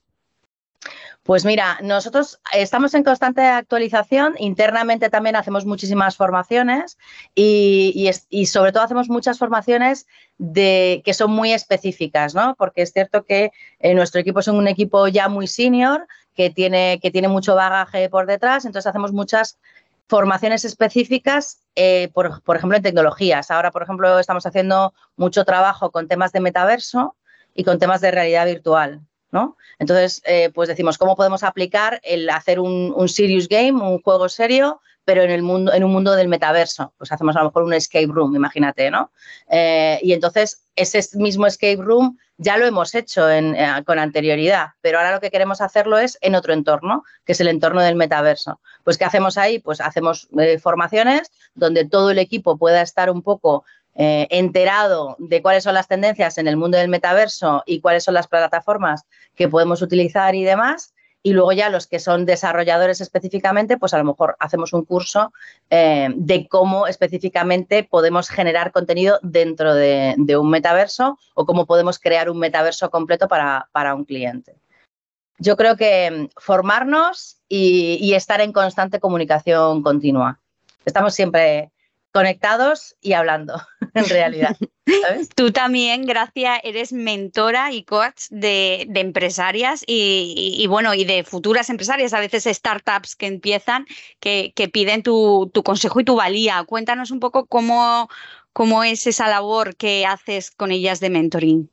Pues 1.22 1.44
mira, 1.44 1.78
nosotros 1.82 2.40
estamos 2.52 2.94
en 2.94 3.04
constante 3.04 3.42
actualización, 3.42 4.34
internamente 4.38 5.10
también 5.10 5.36
hacemos 5.36 5.66
muchísimas 5.66 6.16
formaciones 6.16 6.96
y, 7.34 8.10
sobre 8.46 8.72
todo 8.72 8.84
hacemos 8.84 9.10
muchas 9.10 9.38
formaciones 9.38 10.06
que 10.38 11.12
son 11.12 11.30
muy 11.30 11.52
específicas, 11.52 12.34
¿no? 12.34 12.54
Porque 12.56 12.82
es 12.82 12.92
cierto 12.92 13.24
que 13.24 13.52
eh, 13.80 13.94
nuestro 13.94 14.20
equipo 14.22 14.40
es 14.40 14.48
un 14.48 14.66
equipo 14.66 15.08
ya 15.08 15.28
muy 15.28 15.46
senior, 15.46 16.06
que 16.34 16.50
tiene, 16.50 16.98
que 17.02 17.10
tiene 17.10 17.28
mucho 17.28 17.54
bagaje 17.54 18.08
por 18.08 18.26
detrás, 18.26 18.64
entonces 18.64 18.88
hacemos 18.88 19.12
muchas 19.12 19.58
formaciones 20.08 20.64
específicas, 20.64 21.60
eh, 21.76 22.10
por, 22.12 22.42
por, 22.42 22.56
ejemplo, 22.56 22.76
en 22.76 22.82
tecnologías. 22.82 23.50
Ahora, 23.50 23.70
por 23.70 23.82
ejemplo, 23.82 24.18
estamos 24.18 24.44
haciendo 24.44 24.92
mucho 25.16 25.44
trabajo 25.44 25.90
con 25.90 26.08
temas 26.08 26.32
de 26.32 26.40
metaverso 26.40 27.14
y 27.54 27.62
con 27.62 27.78
temas 27.78 28.00
de 28.00 28.10
realidad 28.10 28.46
virtual. 28.46 29.02
¿no? 29.32 29.56
Entonces, 29.78 30.22
eh, 30.26 30.50
pues 30.52 30.68
decimos, 30.68 30.98
¿cómo 30.98 31.16
podemos 31.16 31.44
aplicar 31.44 32.00
el 32.02 32.28
hacer 32.30 32.58
un, 32.58 32.92
un, 32.96 33.08
serious 33.08 33.48
game, 33.48 33.80
un 33.80 34.02
juego 34.02 34.28
serio, 34.28 34.80
pero 35.10 35.24
en, 35.24 35.32
el 35.32 35.42
mundo, 35.42 35.72
en 35.72 35.82
un 35.82 35.90
mundo 35.90 36.14
del 36.14 36.28
metaverso? 36.28 36.94
Pues 36.96 37.10
hacemos 37.10 37.34
a 37.34 37.40
lo 37.40 37.46
mejor 37.46 37.64
un 37.64 37.72
escape 37.72 38.06
room, 38.06 38.36
imagínate, 38.36 38.92
¿no? 38.92 39.10
Eh, 39.48 39.98
y 40.02 40.12
entonces, 40.12 40.62
ese 40.76 41.04
mismo 41.18 41.48
escape 41.48 41.78
room 41.82 42.16
ya 42.36 42.56
lo 42.58 42.64
hemos 42.64 42.94
hecho 42.94 43.28
eh, 43.28 43.42
con 43.84 43.98
anterioridad, 43.98 44.68
pero 44.80 44.98
ahora 44.98 45.10
lo 45.10 45.20
que 45.20 45.32
queremos 45.32 45.60
hacerlo 45.60 45.98
es 45.98 46.16
en 46.20 46.36
otro 46.36 46.52
entorno, 46.52 47.02
que 47.24 47.32
es 47.32 47.40
el 47.40 47.48
entorno 47.48 47.82
del 47.82 47.96
metaverso. 47.96 48.60
Pues, 48.84 48.98
¿qué 48.98 49.04
hacemos 49.04 49.36
ahí? 49.36 49.58
Pues 49.58 49.80
hacemos 49.80 50.28
formaciones 50.62 51.32
donde 51.56 51.88
todo 51.88 52.12
el 52.12 52.20
equipo 52.20 52.56
pueda 52.56 52.80
estar 52.80 53.10
un 53.10 53.22
poco 53.22 53.64
eh, 53.96 54.28
enterado 54.30 55.16
de 55.18 55.42
cuáles 55.42 55.64
son 55.64 55.74
las 55.74 55.88
tendencias 55.88 56.38
en 56.38 56.46
el 56.46 56.56
mundo 56.56 56.78
del 56.78 56.88
metaverso 56.88 57.64
y 57.66 57.80
cuáles 57.80 58.04
son 58.04 58.14
las 58.14 58.28
plataformas 58.28 59.02
que 59.34 59.48
podemos 59.48 59.82
utilizar 59.82 60.36
y 60.36 60.44
demás. 60.44 60.94
Y 61.22 61.32
luego 61.32 61.52
ya 61.52 61.68
los 61.68 61.86
que 61.86 61.98
son 61.98 62.24
desarrolladores 62.24 63.00
específicamente, 63.00 63.76
pues 63.76 63.92
a 63.92 63.98
lo 63.98 64.04
mejor 64.04 64.36
hacemos 64.38 64.72
un 64.72 64.84
curso 64.84 65.32
eh, 65.68 66.08
de 66.16 66.48
cómo 66.48 66.86
específicamente 66.86 67.84
podemos 67.84 68.30
generar 68.30 68.72
contenido 68.72 69.18
dentro 69.22 69.74
de, 69.74 70.16
un 70.38 70.48
metaverso 70.48 71.18
o 71.34 71.44
cómo 71.44 71.66
podemos 71.66 71.98
crear 71.98 72.30
un 72.30 72.38
metaverso 72.38 72.90
completo 72.90 73.28
para, 73.28 73.94
un 73.94 74.04
cliente. 74.04 74.56
Yo 75.38 75.56
creo 75.56 75.76
que 75.76 76.10
mm, 76.10 76.40
formarnos 76.40 77.38
y 77.48 78.14
estar 78.14 78.40
en 78.40 78.52
constante 78.52 79.00
comunicación 79.00 79.82
continua. 79.82 80.38
Estamos 80.84 81.14
siempre 81.14 81.70
conectados 82.12 82.96
y 83.00 83.12
hablando, 83.12 83.60
en 83.94 84.08
realidad. 84.08 84.56
Tú 85.36 85.52
también, 85.52 86.06
Gracia, 86.06 86.56
eres 86.56 86.92
mentora 86.92 87.72
y 87.72 87.84
coach 87.84 88.24
de, 88.30 88.88
empresarias 88.94 89.84
y, 89.86 90.66
bueno, 90.68 90.94
y 90.94 91.04
de 91.04 91.24
futuras 91.24 91.70
empresarias, 91.70 92.12
a 92.12 92.20
veces 92.20 92.44
startups 92.44 93.16
que 93.16 93.26
empiezan, 93.26 93.86
que, 94.18 94.52
piden 94.72 95.02
tu, 95.02 95.50
tu, 95.52 95.62
consejo 95.62 96.00
y 96.00 96.04
tu 96.04 96.16
valía. 96.16 96.64
Cuéntanos 96.64 97.10
un 97.10 97.20
poco 97.20 97.46
cómo, 97.46 98.08
cómo 98.52 98.84
es 98.84 99.06
esa 99.06 99.28
labor 99.28 99.76
que 99.76 100.06
haces 100.06 100.50
con 100.50 100.72
ellas 100.72 101.00
de 101.00 101.10
mentoring. 101.10 101.70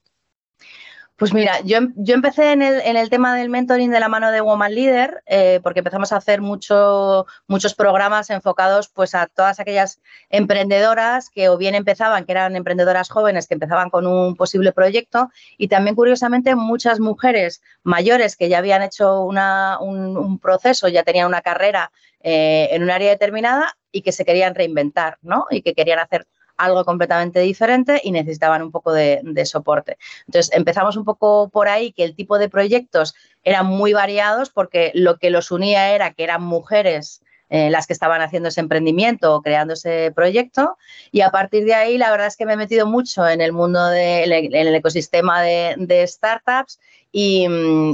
Pues 1.17 1.33
mira, 1.33 1.61
yo, 1.61 1.77
em, 1.77 1.93
yo 1.95 2.13
empecé 2.13 2.51
en 2.51 2.61
el, 2.61 2.79
en 2.81 2.95
el, 2.95 3.09
tema 3.09 3.35
del 3.35 3.49
mentoring 3.49 3.89
de 3.89 3.99
la 3.99 4.07
mano 4.07 4.31
de 4.31 4.39
Woman 4.39 4.75
Leader, 4.75 5.23
eh, 5.25 5.59
porque 5.63 5.79
empezamos 5.79 6.11
a 6.11 6.17
hacer 6.17 6.41
mucho, 6.41 7.25
muchos 7.47 7.73
programas 7.73 8.29
enfocados 8.29 8.87
pues, 8.89 9.15
a 9.15 9.25
todas 9.25 9.59
aquellas 9.59 9.99
emprendedoras 10.29 11.31
que 11.31 11.49
o 11.49 11.57
bien 11.57 11.73
empezaban, 11.73 12.25
que 12.25 12.33
eran 12.33 12.55
emprendedoras 12.55 13.09
jóvenes 13.09 13.47
que 13.47 13.55
empezaban 13.55 13.89
con 13.89 14.05
un 14.05 14.35
posible 14.35 14.73
proyecto, 14.73 15.31
y 15.57 15.69
también 15.69 15.95
curiosamente 15.95 16.53
muchas 16.55 16.99
mujeres 16.99 17.63
mayores 17.81 18.35
que 18.35 18.47
ya 18.47 18.59
habían 18.59 18.83
hecho 18.83 19.23
una, 19.23 19.79
un, 19.81 20.37
proceso, 20.37 20.87
ya 20.87 21.01
tenían 21.01 21.25
una 21.25 21.41
carrera 21.41 21.91
eh, 22.21 22.69
en 22.71 22.83
un 22.83 22.91
área 22.91 23.09
determinada 23.09 23.75
y 23.91 24.03
que 24.03 24.11
se 24.11 24.23
querían 24.23 24.53
reinventar, 24.53 25.17
¿no? 25.23 25.47
Y 25.49 25.63
que 25.63 25.73
querían 25.73 25.97
hacer 25.97 26.27
algo 26.57 26.83
completamente 26.85 27.39
diferente 27.39 28.01
y 28.03 28.11
necesitaban 28.11 28.61
un 28.61 28.71
poco 28.71 28.91
de, 28.91 29.21
soporte. 29.45 29.97
Entonces 30.25 30.53
empezamos 30.53 30.97
un 30.97 31.05
poco 31.05 31.49
por 31.49 31.67
ahí, 31.67 31.91
que 31.91 32.03
el 32.03 32.15
tipo 32.15 32.37
de 32.37 32.49
proyectos 32.49 33.15
eran 33.43 33.67
muy 33.67 33.93
variados 33.93 34.49
porque 34.49 34.91
lo 34.93 35.17
que 35.17 35.29
los 35.29 35.51
unía 35.51 35.93
era 35.93 36.13
que 36.13 36.23
eran 36.23 36.43
mujeres 36.43 37.21
eh, 37.49 37.69
las 37.69 37.87
que 37.87 37.93
estaban 37.93 38.21
haciendo 38.21 38.49
ese 38.49 38.59
emprendimiento 38.59 39.33
o 39.33 39.41
creando 39.41 39.75
ese 39.75 40.11
proyecto. 40.13 40.77
Y 41.11 41.21
a 41.21 41.31
partir 41.31 41.63
de 41.63 41.75
ahí, 41.75 41.97
la 41.97 42.11
verdad 42.11 42.27
es 42.27 42.35
que 42.35 42.45
me 42.45 42.53
he 42.53 42.57
metido 42.57 42.85
mucho 42.85 43.25
en 43.25 43.39
el 43.39 43.53
mundo, 43.53 43.85
del 43.87 44.33
el 44.33 44.75
ecosistema 44.75 45.41
de, 45.41 46.05
startups 46.07 46.77
y, 47.09 47.47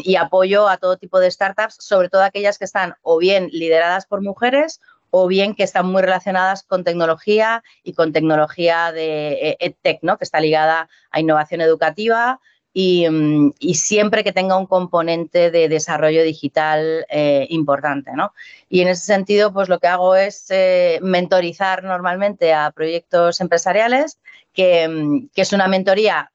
y, 0.04 0.16
apoyo 0.16 0.68
a 0.68 0.78
todo 0.78 0.98
tipo 0.98 1.20
de 1.20 1.30
startups, 1.30 1.76
sobre 1.80 2.10
todo 2.10 2.24
aquellas 2.24 2.58
que 2.58 2.66
están 2.66 2.96
o 3.04 3.20
bien 3.20 3.50
lideradas 3.52 4.08
por 4.08 4.22
mujeres 4.24 4.82
o 5.16 5.28
bien 5.28 5.54
que 5.54 5.62
están 5.62 5.86
muy 5.86 6.02
relacionadas 6.02 6.64
con 6.64 6.84
tecnología 6.84 7.64
y 7.84 7.94
con 7.94 8.14
tecnología 8.14 8.92
de 8.92 9.34
eh, 9.34 9.58
EdTech, 9.60 10.00
¿no? 10.02 10.18
que 10.18 10.24
está 10.24 10.40
ligada 10.40 10.90
a 11.12 11.20
innovación 11.20 11.62
educativa 11.62 12.40
mm, 12.74 13.50
y, 13.60 13.76
siempre 13.76 14.24
que 14.24 14.32
tenga 14.32 14.58
un 14.58 14.66
componente 14.66 15.52
de 15.52 15.70
desarrollo 15.70 16.24
digital 16.24 17.06
eh, 17.10 17.46
importante, 17.52 18.14
¿no? 18.16 18.34
Y 18.70 18.82
en 18.82 18.88
ese 18.88 19.06
sentido, 19.06 19.54
pues 19.54 19.70
lo 19.70 19.78
que 19.78 19.86
hago 19.86 20.16
es 20.16 20.48
eh, 20.50 20.98
mentorizar 21.04 21.84
normalmente 21.84 22.52
a 22.52 22.72
proyectos 22.72 23.40
empresariales, 23.40 24.18
que, 24.52 24.88
mm, 24.88 25.30
que, 25.32 25.44
es 25.44 25.54
una 25.54 25.68
mentoría 25.68 26.32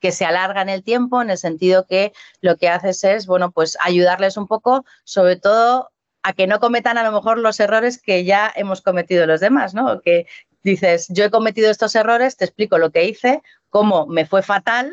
que 0.00 0.12
se 0.12 0.26
alarga 0.26 0.60
en 0.60 0.68
el 0.68 0.82
tiempo, 0.82 1.22
en 1.22 1.30
el 1.30 1.38
sentido 1.38 1.86
que 1.86 2.12
lo 2.42 2.58
que 2.58 2.68
haces 2.68 3.04
es, 3.04 3.26
bueno, 3.26 3.52
pues 3.52 3.78
ayudarles 3.80 4.36
un 4.36 4.48
poco, 4.48 4.84
sobre 5.04 5.36
todo 5.36 5.91
a 6.22 6.32
que 6.32 6.46
no 6.46 6.60
cometan 6.60 6.98
a 6.98 7.02
lo 7.02 7.12
mejor 7.12 7.38
los 7.38 7.58
errores 7.60 8.00
que 8.00 8.24
ya 8.24 8.52
hemos 8.54 8.80
cometido 8.80 9.26
los 9.26 9.40
demás, 9.40 9.74
¿no? 9.74 10.00
Que 10.00 10.26
dices, 10.62 11.08
yo 11.08 11.24
he 11.24 11.30
cometido 11.30 11.70
estos 11.70 11.94
errores, 11.94 12.36
te 12.36 12.44
explico 12.44 12.78
lo 12.78 12.90
que 12.90 13.04
hice, 13.04 13.42
cómo 13.70 14.06
me 14.06 14.26
fue 14.26 14.42
fatal, 14.42 14.92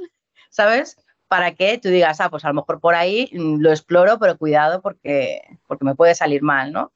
¿sabes? 0.49 0.97
Para 1.27 1.53
que 1.53 1.77
tú 1.77 1.89
digas, 1.89 2.19
ah, 2.21 2.29
pues 2.29 2.43
a 2.45 2.47
lo 2.47 2.55
mejor 2.55 2.79
por 2.79 2.95
ahí 2.95 3.29
lo 3.33 3.69
exploro, 3.69 4.17
pero 4.17 4.37
cuidado 4.37 4.81
porque, 4.81 5.41
porque 5.67 5.85
me 5.85 5.95
puede 5.95 6.15
salir 6.15 6.41
mal, 6.41 6.71
¿no? 6.71 6.91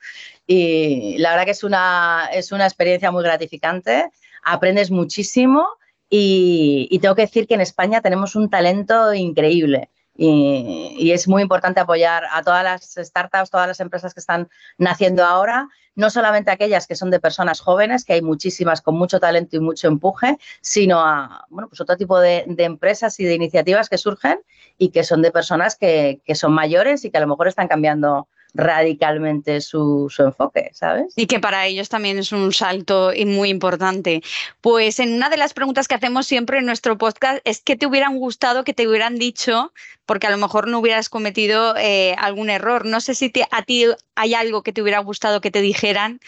Y 0.48 1.18
la 1.20 1.32
verdad 1.32 1.46
que 1.46 1.52
es 1.52 1.63
una, 1.63 2.30
es 2.34 2.52
una 2.52 2.66
experiencia 2.66 3.12
muy 3.12 3.24
gratificante, 3.24 4.10
aprendes 4.44 4.90
muchísimo 4.90 5.68
y, 6.10 6.88
y 6.90 7.00
tengo 7.00 7.16
que 7.16 7.24
decir 7.24 7.48
que 7.48 7.54
en 7.54 7.62
España 7.62 8.02
tenemos 8.02 8.36
un 8.36 8.50
talento 8.50 9.13
increíble. 9.13 9.90
Y, 10.15 11.12
es 11.12 11.27
muy 11.27 11.41
importante 11.41 11.79
apoyar 11.79 12.24
a 12.32 12.43
todas 12.43 12.63
las 12.63 13.08
startups, 13.08 13.50
todas 13.50 13.67
las 13.67 13.79
empresas 13.79 14.13
que 14.13 14.20
están 14.20 14.48
naciendo 14.77 15.24
ahora, 15.24 15.70
no 15.96 16.10
solamente 16.10 16.51
aquellas 16.51 16.88
que 16.88 16.96
son 16.96 17.10
de 17.10 17.20
personas 17.20 17.60
jóvenes, 17.60 18.05
que 18.05 18.13
hay 18.13 18.22
muchísimas 18.22 18.82
con 18.82 18.96
mucho 18.96 19.20
talento 19.20 19.55
y 19.55 19.60
mucho 19.60 19.88
empuje, 19.88 20.38
sino 20.62 21.00
a 21.00 21.46
bueno, 21.50 21.67
pues 21.67 21.82
otro 21.82 21.98
tipo 21.98 22.20
de, 22.20 22.46
empresas 22.58 23.20
y 23.20 23.25
de 23.25 23.36
iniciativas 23.36 23.89
que 23.89 23.98
surgen 23.98 24.39
y 24.77 24.89
que 24.89 25.03
son 25.03 25.22
de 25.22 25.32
personas 25.32 25.75
que, 25.75 26.22
que 26.25 26.36
son 26.36 26.53
mayores 26.53 27.05
y 27.05 27.12
que 27.12 27.17
a 27.17 27.22
lo 27.22 27.27
mejor 27.27 27.48
están 27.48 27.67
cambiando 27.67 28.27
radicalmente 28.53 29.62
su, 29.62 30.13
enfoque, 30.19 30.69
¿sabes? 30.74 31.13
Y 31.15 31.25
que 31.25 31.39
para 31.39 31.65
ellos 31.65 31.89
también 31.89 32.17
es 32.17 32.31
un 32.31 32.53
salto 32.53 33.12
muy 33.25 33.50
importante. 33.50 34.22
Pues 34.62 35.00
en 35.00 35.13
una 35.13 35.29
de 35.29 35.38
las 35.38 35.53
preguntas 35.53 35.88
que 35.88 35.95
hacemos 35.95 36.27
siempre 36.27 36.60
en 36.60 36.65
nuestro 36.65 36.98
podcast 36.98 37.39
es 37.45 37.62
que 37.62 37.75
te 37.75 37.88
hubieran 37.88 38.17
gustado, 38.17 38.63
que 38.63 38.74
te 38.74 38.88
hubieran 38.88 39.17
dicho, 39.17 39.74
porque 40.05 40.27
a 40.27 40.31
lo 40.31 40.38
mejor 40.38 40.67
no 40.67 40.79
hubieras 40.79 41.10
cometido 41.10 41.75
eh, 41.77 42.15
algún 42.19 42.50
error. 42.50 42.86
No 42.86 43.01
sé 43.01 43.15
si 43.15 43.31
a 43.51 43.62
ti 43.63 43.86
hay 44.15 44.33
algo 44.36 44.62
que 44.62 44.74
te 44.74 44.81
hubiera 44.81 45.00
gustado 45.00 45.41
que 45.41 45.51
te 45.51 45.62
dijeran 45.62 46.19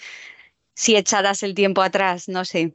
si 0.74 0.96
echaras 0.96 1.44
el 1.44 1.54
tiempo 1.54 1.82
atrás, 1.82 2.28
no 2.28 2.44
sé. 2.44 2.74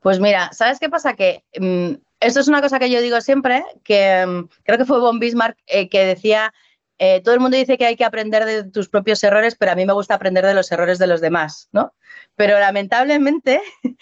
Pues 0.00 0.20
mira, 0.20 0.50
¿sabes 0.52 0.78
qué 0.78 0.88
pasa? 0.88 1.14
Que 1.14 1.42
mm, 1.58 1.94
esto 2.20 2.40
es 2.40 2.48
una 2.48 2.60
cosa 2.60 2.78
que 2.78 2.90
yo 2.90 3.00
digo 3.00 3.20
siempre, 3.20 3.64
que 3.84 4.24
mm, 4.26 4.48
creo 4.64 4.78
que 4.78 4.84
fue 4.84 5.00
Von 5.00 5.18
Bismarck 5.18 5.58
eh, 5.66 5.88
que 5.88 6.04
decía 6.04 6.52
eh, 6.98 7.20
todo 7.22 7.34
el 7.34 7.40
mundo 7.40 7.56
dice 7.56 7.78
que 7.78 7.86
hay 7.86 7.96
que 7.96 8.04
aprender 8.04 8.44
de 8.44 8.64
tus 8.64 8.88
propios 8.88 9.22
errores, 9.22 9.54
pero 9.54 9.72
a 9.72 9.74
mí 9.76 9.86
me 9.86 9.92
gusta 9.92 10.14
aprender 10.14 10.44
de 10.44 10.54
los 10.54 10.70
errores 10.72 10.98
de 10.98 11.06
los 11.06 11.20
demás, 11.20 11.68
¿no? 11.72 11.94
Pero 12.34 12.58
lamentablemente 12.58 13.60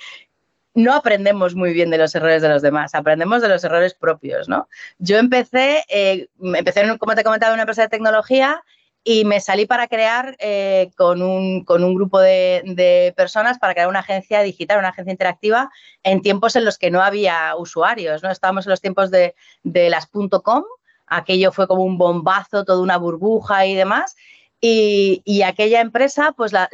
no 0.74 0.94
aprendemos 0.94 1.54
muy 1.54 1.72
bien 1.72 1.90
de 1.90 1.98
los 1.98 2.14
errores 2.14 2.42
de 2.42 2.48
los 2.48 2.62
demás, 2.62 2.94
aprendemos 2.94 3.42
de 3.42 3.48
los 3.48 3.64
errores 3.64 3.94
propios, 3.94 4.48
¿no? 4.48 4.68
Yo 4.98 5.18
empecé, 5.18 5.84
eh, 5.88 6.28
empecé, 6.40 6.98
como 6.98 7.14
te 7.14 7.24
comentaba, 7.24 7.50
en 7.50 7.56
una 7.56 7.62
empresa 7.62 7.82
de 7.82 7.88
tecnología 7.88 8.62
y 9.04 9.24
me 9.24 9.40
salí 9.40 9.66
para 9.66 9.86
crear 9.86 10.34
eh, 10.40 10.90
con, 10.96 11.22
un, 11.22 11.64
grupo 11.64 12.18
de, 12.18 13.14
personas 13.16 13.58
para 13.58 13.72
crear 13.72 13.88
una 13.88 14.00
agencia 14.00 14.42
digital, 14.42 14.78
una 14.78 14.88
agencia 14.88 15.12
interactiva 15.12 15.70
en 16.02 16.22
tiempos 16.22 16.56
en 16.56 16.64
los 16.64 16.76
que 16.76 16.90
no 16.90 17.02
había 17.02 17.54
usuarios, 17.56 18.22
¿no? 18.22 18.30
Estábamos 18.30 18.66
en 18.66 18.70
los 18.70 18.80
tiempos 18.80 19.10
de, 19.10 19.34
de 19.62 19.90
las 19.90 20.08
.com 20.08 20.64
aquello 21.06 21.52
fue 21.52 21.66
como 21.66 21.84
un 21.84 21.98
bombazo, 21.98 22.64
toda 22.64 22.80
una 22.80 22.98
burbuja 22.98 23.66
y 23.66 23.74
demás. 23.74 24.16
Y, 24.60 25.42
aquella 25.42 25.80
empresa, 25.80 26.32
pues 26.36 26.52
la, 26.52 26.68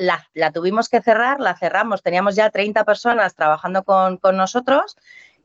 tuvimos 0.54 0.88
que 0.88 1.02
cerrar, 1.02 1.40
la 1.40 1.56
cerramos, 1.56 2.02
teníamos 2.02 2.36
ya 2.36 2.48
30 2.50 2.84
personas 2.84 3.34
trabajando 3.34 3.82
con, 3.82 4.18
nosotros, 4.34 4.96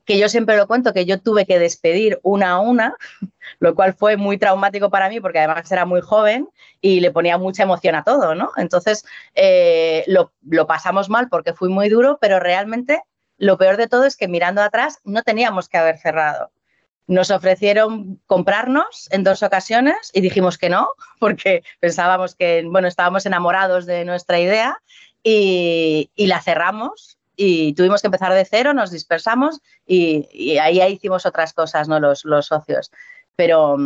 que 0.06 0.18
yo 0.18 0.30
siempre 0.30 0.56
lo 0.56 0.68
cuento, 0.68 0.94
que 0.94 1.06
yo 1.06 1.20
tuve 1.20 1.46
que 1.46 1.60
despedir 1.60 2.20
una 2.24 2.52
a 2.52 2.60
una, 2.60 2.96
lo 3.60 3.76
cual 3.76 3.94
fue 3.96 4.16
muy 4.16 4.38
traumático 4.38 4.90
para 4.90 5.10
mí 5.10 5.20
porque 5.20 5.40
además 5.40 5.70
era 5.72 5.86
muy 5.86 6.00
joven 6.02 6.48
y 6.80 7.02
le 7.02 7.12
ponía 7.12 7.38
mucha 7.38 7.64
emoción 7.64 7.96
a 7.96 8.04
todo, 8.04 8.34
¿no? 8.36 8.52
Entonces 8.56 9.04
eh, 9.36 10.06
lo, 10.08 10.32
lo 10.48 10.68
pasamos 10.68 11.10
mal 11.10 11.28
porque 11.30 11.54
fue 11.54 11.68
muy 11.70 11.90
duro, 11.90 12.18
pero 12.22 12.40
realmente 12.40 13.02
lo 13.38 13.58
peor 13.58 13.78
de 13.78 13.88
todo 13.88 14.06
es 14.06 14.16
que 14.16 14.28
mirando 14.28 14.62
atrás 14.62 15.00
no 15.04 15.24
teníamos 15.24 15.68
que 15.68 15.78
haber 15.78 15.98
cerrado. 15.98 16.52
Nos 17.08 17.32
ofrecieron 17.32 18.20
comprarnos 18.26 19.08
en 19.12 19.24
dos 19.24 19.42
ocasiones 19.42 20.12
y 20.14 20.22
dijimos 20.22 20.58
que 20.58 20.70
no, 20.70 20.90
porque 21.20 21.64
pensábamos 21.80 22.36
que, 22.36 22.64
bueno, 22.66 22.88
estábamos 22.88 23.26
enamorados 23.26 23.86
de 23.86 24.06
nuestra 24.06 24.40
idea 24.40 24.82
y, 25.24 26.10
la 26.16 26.42
cerramos 26.42 27.18
y 27.36 27.74
tuvimos 27.74 28.02
que 28.02 28.08
empezar 28.08 28.34
de 28.34 28.46
cero, 28.46 28.74
nos 28.74 28.92
dispersamos 28.92 29.62
y, 29.86 30.58
ahí, 30.58 30.82
hicimos 30.82 31.26
otras 31.26 31.54
cosas, 31.54 31.88
¿no? 31.88 32.00
Los, 32.00 32.26
los 32.26 32.48
socios. 32.48 32.92
Pero, 33.36 33.78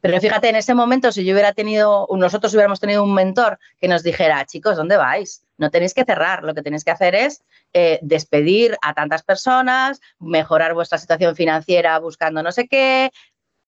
pero 0.00 0.20
fíjate, 0.20 0.48
en 0.48 0.56
ese 0.56 0.74
momento, 0.74 1.10
si 1.10 1.24
yo 1.24 1.32
hubiera 1.32 1.52
tenido, 1.52 2.06
nosotros 2.10 2.52
hubiéramos 2.54 2.78
tenido 2.78 3.02
un 3.02 3.14
mentor 3.14 3.58
que 3.80 3.88
nos 3.88 4.02
dijera, 4.02 4.44
chicos, 4.44 4.76
¿dónde 4.76 4.96
vais? 4.96 5.44
No 5.56 5.70
tenéis 5.70 5.92
que 5.92 6.04
cerrar, 6.04 6.44
lo 6.44 6.54
que 6.54 6.62
tenéis 6.62 6.84
que 6.84 6.92
hacer 6.92 7.16
es 7.16 7.42
eh, 7.72 7.98
despedir 8.02 8.76
a 8.80 8.94
tantas 8.94 9.22
personas, 9.24 10.00
mejorar 10.20 10.74
vuestra 10.74 10.98
situación 10.98 11.34
financiera 11.34 11.98
buscando 11.98 12.42
no 12.42 12.52
sé 12.52 12.68
qué, 12.68 13.10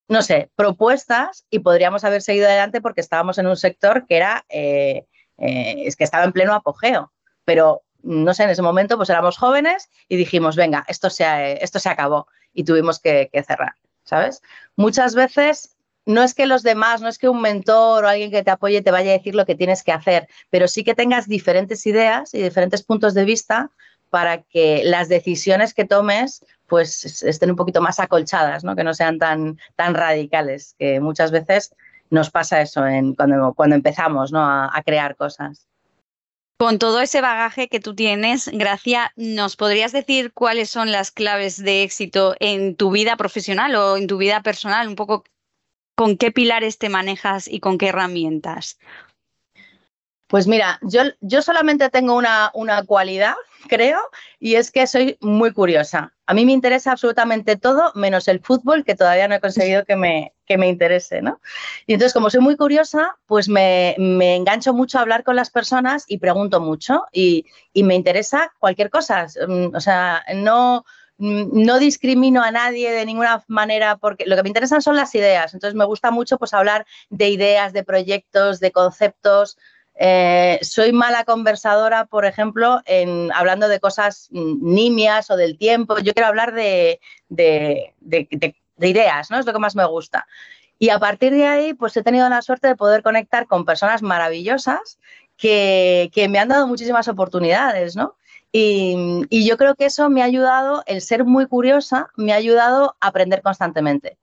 no 0.09 0.23
sé, 0.23 0.51
propuestas 0.55 1.47
y 1.51 1.61
podríamos 1.61 2.05
haber 2.05 2.23
seguido 2.23 2.47
adelante 2.47 2.81
porque 2.81 3.01
estábamos 3.01 3.39
en 3.39 3.49
un 3.49 3.57
sector 3.57 4.07
que 4.07 4.17
era, 4.17 4.45
eh, 4.49 5.07
eh, 5.39 5.83
es 5.85 5.97
que 5.97 6.05
estaba 6.05 6.25
en 6.25 6.33
pleno 6.33 6.55
apogeo, 6.55 7.13
pero 7.45 7.83
no 8.03 8.35
sé, 8.35 8.45
en 8.45 8.51
ese 8.51 8.63
momento 8.63 8.97
pues 8.97 9.11
éramos 9.11 9.37
jóvenes 9.37 9.91
y 10.09 10.17
dijimos, 10.17 10.55
venga, 10.55 10.85
esto 10.87 11.11
se, 11.11 11.63
esto 11.63 11.81
se 11.81 11.89
acabó 11.89 12.29
y 12.53 12.65
tuvimos 12.65 13.01
que, 13.01 13.31
que 13.33 13.43
cerrar, 13.43 13.75
¿sabes? 14.05 14.43
Muchas 14.77 15.15
veces 15.15 15.77
no 16.11 16.23
es 16.23 16.35
que 16.35 16.47
los 16.47 16.63
demás, 16.63 17.01
no 17.01 17.09
es 17.09 17.19
que 17.19 17.29
un 17.29 17.41
mentor 17.41 18.05
o 18.05 18.09
alguien 18.09 18.31
que 18.31 18.43
te 18.43 18.51
apoye 18.51 18.83
te 18.83 18.91
vaya 18.91 19.11
a 19.11 19.19
decir 19.19 19.35
lo 19.35 19.47
que 19.47 19.55
tienes 19.55 19.83
que 19.83 19.93
hacer, 19.93 20.29
pero 20.51 20.69
sí 20.69 20.85
que 20.85 20.95
tengas 20.95 21.29
diferentes 21.29 21.87
ideas 21.87 22.35
y 22.35 22.43
diferentes 22.43 22.83
puntos 22.83 23.15
de 23.15 23.25
vista 23.25 23.71
para 24.11 24.43
que 24.43 24.83
las 24.85 25.09
decisiones 25.09 25.73
que 25.73 25.85
tomes 25.85 26.45
pues 26.67 27.23
estén 27.23 27.51
un 27.51 27.57
poquito 27.57 27.81
más 27.81 27.99
acolchadas, 27.99 28.63
¿no? 28.65 28.77
que 28.77 28.85
no 28.85 28.95
sean 28.95 29.19
tan, 29.19 29.59
tan 29.77 29.95
radicales, 29.95 30.75
que 30.79 31.01
muchas 31.01 31.31
veces 31.31 31.75
nos 32.11 32.31
pasa 32.31 32.61
eso 32.61 32.87
en, 32.87 33.15
cuando, 33.15 33.55
cuando 33.55 33.77
empezamos 33.77 34.33
¿no? 34.33 34.41
a, 34.41 34.71
a 34.73 34.83
crear 34.83 35.17
cosas. 35.17 35.67
Con 36.59 36.79
todo 36.79 37.01
ese 37.01 37.23
bagaje 37.23 37.69
que 37.69 37.81
tú 37.81 37.95
tienes, 37.95 38.51
Gracia, 38.53 39.13
¿nos 39.17 39.57
podrías 39.57 39.93
decir 39.93 40.33
cuáles 40.33 40.69
son 40.69 40.93
las 40.93 41.11
claves 41.11 41.57
de 41.57 41.83
éxito 41.83 42.37
en 42.39 42.77
tu 42.77 42.91
vida 42.91 43.17
profesional 43.17 43.75
o 43.77 43.97
en 43.97 44.07
tu 44.07 44.19
vida 44.19 44.43
personal? 44.43 44.87
Un 44.87 44.97
poco 44.97 45.25
con 46.01 46.17
qué 46.17 46.31
pilares 46.31 46.79
te 46.79 46.89
manejas 46.89 47.47
y 47.47 47.61
con 47.61 47.77
qué 47.77 47.89
herramientas. 47.89 48.79
Pues 50.29 50.47
mira, 50.47 50.79
yo, 50.81 51.03
yo 51.21 51.43
solamente 51.43 51.91
tengo 51.91 52.15
una, 52.17 52.51
una, 52.55 52.85
cualidad, 52.85 53.35
creo, 53.69 54.01
y 54.39 54.55
es 54.55 54.71
que 54.71 54.87
soy 54.87 55.19
muy 55.21 55.53
curiosa. 55.53 56.15
A 56.25 56.33
mí 56.33 56.47
me 56.47 56.53
interesa 56.53 56.93
absolutamente 56.93 57.57
todo, 57.57 57.93
menos 57.97 58.29
el 58.29 58.41
fútbol, 58.41 58.83
que 58.83 58.95
todavía 58.95 59.29
no 59.29 59.35
he 59.35 59.41
conseguido 59.41 59.85
que 59.85 59.97
me, 59.97 60.33
que 60.47 60.57
me 60.57 60.69
interese, 60.69 61.21
¿no? 61.21 61.43
Y 61.87 61.93
entonces, 61.93 62.15
como 62.15 62.31
soy 62.31 62.41
muy 62.41 62.57
curiosa, 62.57 63.19
pues 63.27 63.51
me, 63.51 63.95
me 63.99 64.37
engancho 64.37 64.73
mucho 64.73 64.97
a 64.97 65.03
hablar 65.03 65.23
con 65.23 65.37
las 65.37 65.51
personas 65.51 66.07
y 66.09 66.17
pregunto 66.17 66.63
mucho 66.63 67.05
y, 67.13 67.45
y 67.75 67.83
me 67.83 67.95
interesa 67.95 68.55
cualquier 68.59 68.89
cosa. 68.89 69.27
Mm, 69.47 69.75
o 69.75 69.81
sea, 69.81 70.25
no, 70.35 70.87
no 71.21 71.79
discrimino 71.79 72.43
a 72.43 72.51
nadie 72.51 72.91
de 72.91 73.05
ninguna 73.05 73.45
manera 73.47 73.99
porque 73.99 74.25
lo 74.27 74.37
que 74.37 74.43
me 74.43 74.49
interesan 74.49 74.81
son 74.81 74.97
las 74.97 75.15
ideas. 75.15 75.53
Entonces 75.53 75.77
me 75.77 75.85
gusta 75.85 76.11
mucho 76.11 76.39
pues 76.39 76.55
hablar 76.55 76.87
de 77.11 77.29
ideas, 77.29 77.75
de 77.75 77.85
proyectos, 77.85 78.59
de 78.59 78.73
conceptos. 78.73 79.59
Eh, 79.95 80.59
soy 80.63 80.93
mala 80.93 81.25
conversadora, 81.25 82.07
por 82.07 82.25
ejemplo, 82.25 82.81
en 82.87 83.31
hablando 83.35 83.69
de 83.69 83.81
cosas 83.81 84.29
nimias 84.31 85.31
o 85.31 85.37
del 85.37 85.59
tiempo. 85.59 85.99
Yo 85.99 86.15
quiero 86.15 86.29
hablar 86.29 86.55
de, 86.55 87.01
ideas, 88.79 89.31
¿no? 89.31 89.39
Es 89.39 89.45
lo 89.45 89.53
que 89.53 89.59
más 89.59 89.77
me 89.77 89.85
gusta. 89.85 90.27
Y 90.79 90.89
a 90.89 90.99
partir 90.99 91.35
de 91.35 91.47
ahí, 91.47 91.75
pues 91.75 91.95
he 91.99 92.03
tenido 92.03 92.31
la 92.31 92.41
suerte 92.41 92.69
de 92.69 92.77
poder 92.77 93.03
conectar 93.03 93.47
con 93.47 93.67
personas 93.67 94.01
maravillosas 94.01 94.99
que, 95.37 96.11
que 96.15 96.31
me 96.31 96.39
han 96.39 96.49
dado 96.49 96.67
muchísimas 96.67 97.09
oportunidades, 97.09 97.95
¿no? 97.95 98.17
Y, 98.53 99.47
yo 99.47 99.57
creo 99.57 99.75
que 99.75 99.87
eso 99.87 100.11
me 100.11 100.23
ha 100.23 100.25
ayudado, 100.25 100.83
el 100.87 101.01
ser 101.01 101.25
muy 101.25 101.47
curiosa, 101.47 102.11
me 102.17 102.33
ha 102.33 102.37
ayudado 102.37 102.97
a 103.01 103.09
aprender 103.09 103.43
constantemente. 103.43 104.19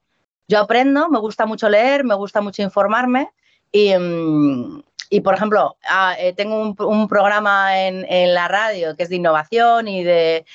Yo 0.47 0.59
aprendo, 0.59 1.09
me 1.09 1.19
gusta 1.19 1.45
mucho 1.45 1.69
leer, 1.69 2.03
me 2.03 2.15
gusta 2.15 2.41
mucho 2.41 2.61
informarme 2.61 3.29
y, 3.71 3.93
mm, 3.97 4.83
por 5.23 5.33
ejemplo, 5.33 5.77
ah, 5.89 6.15
eh, 6.19 6.33
tengo 6.33 6.61
un, 6.61 7.07
programa 7.07 7.79
en, 7.79 8.33
la 8.33 8.47
radio 8.47 8.95
que 8.95 9.03
es 9.03 9.09
de 9.09 9.15
innovación 9.17 9.87
y 9.87 10.03
de, 10.03 10.45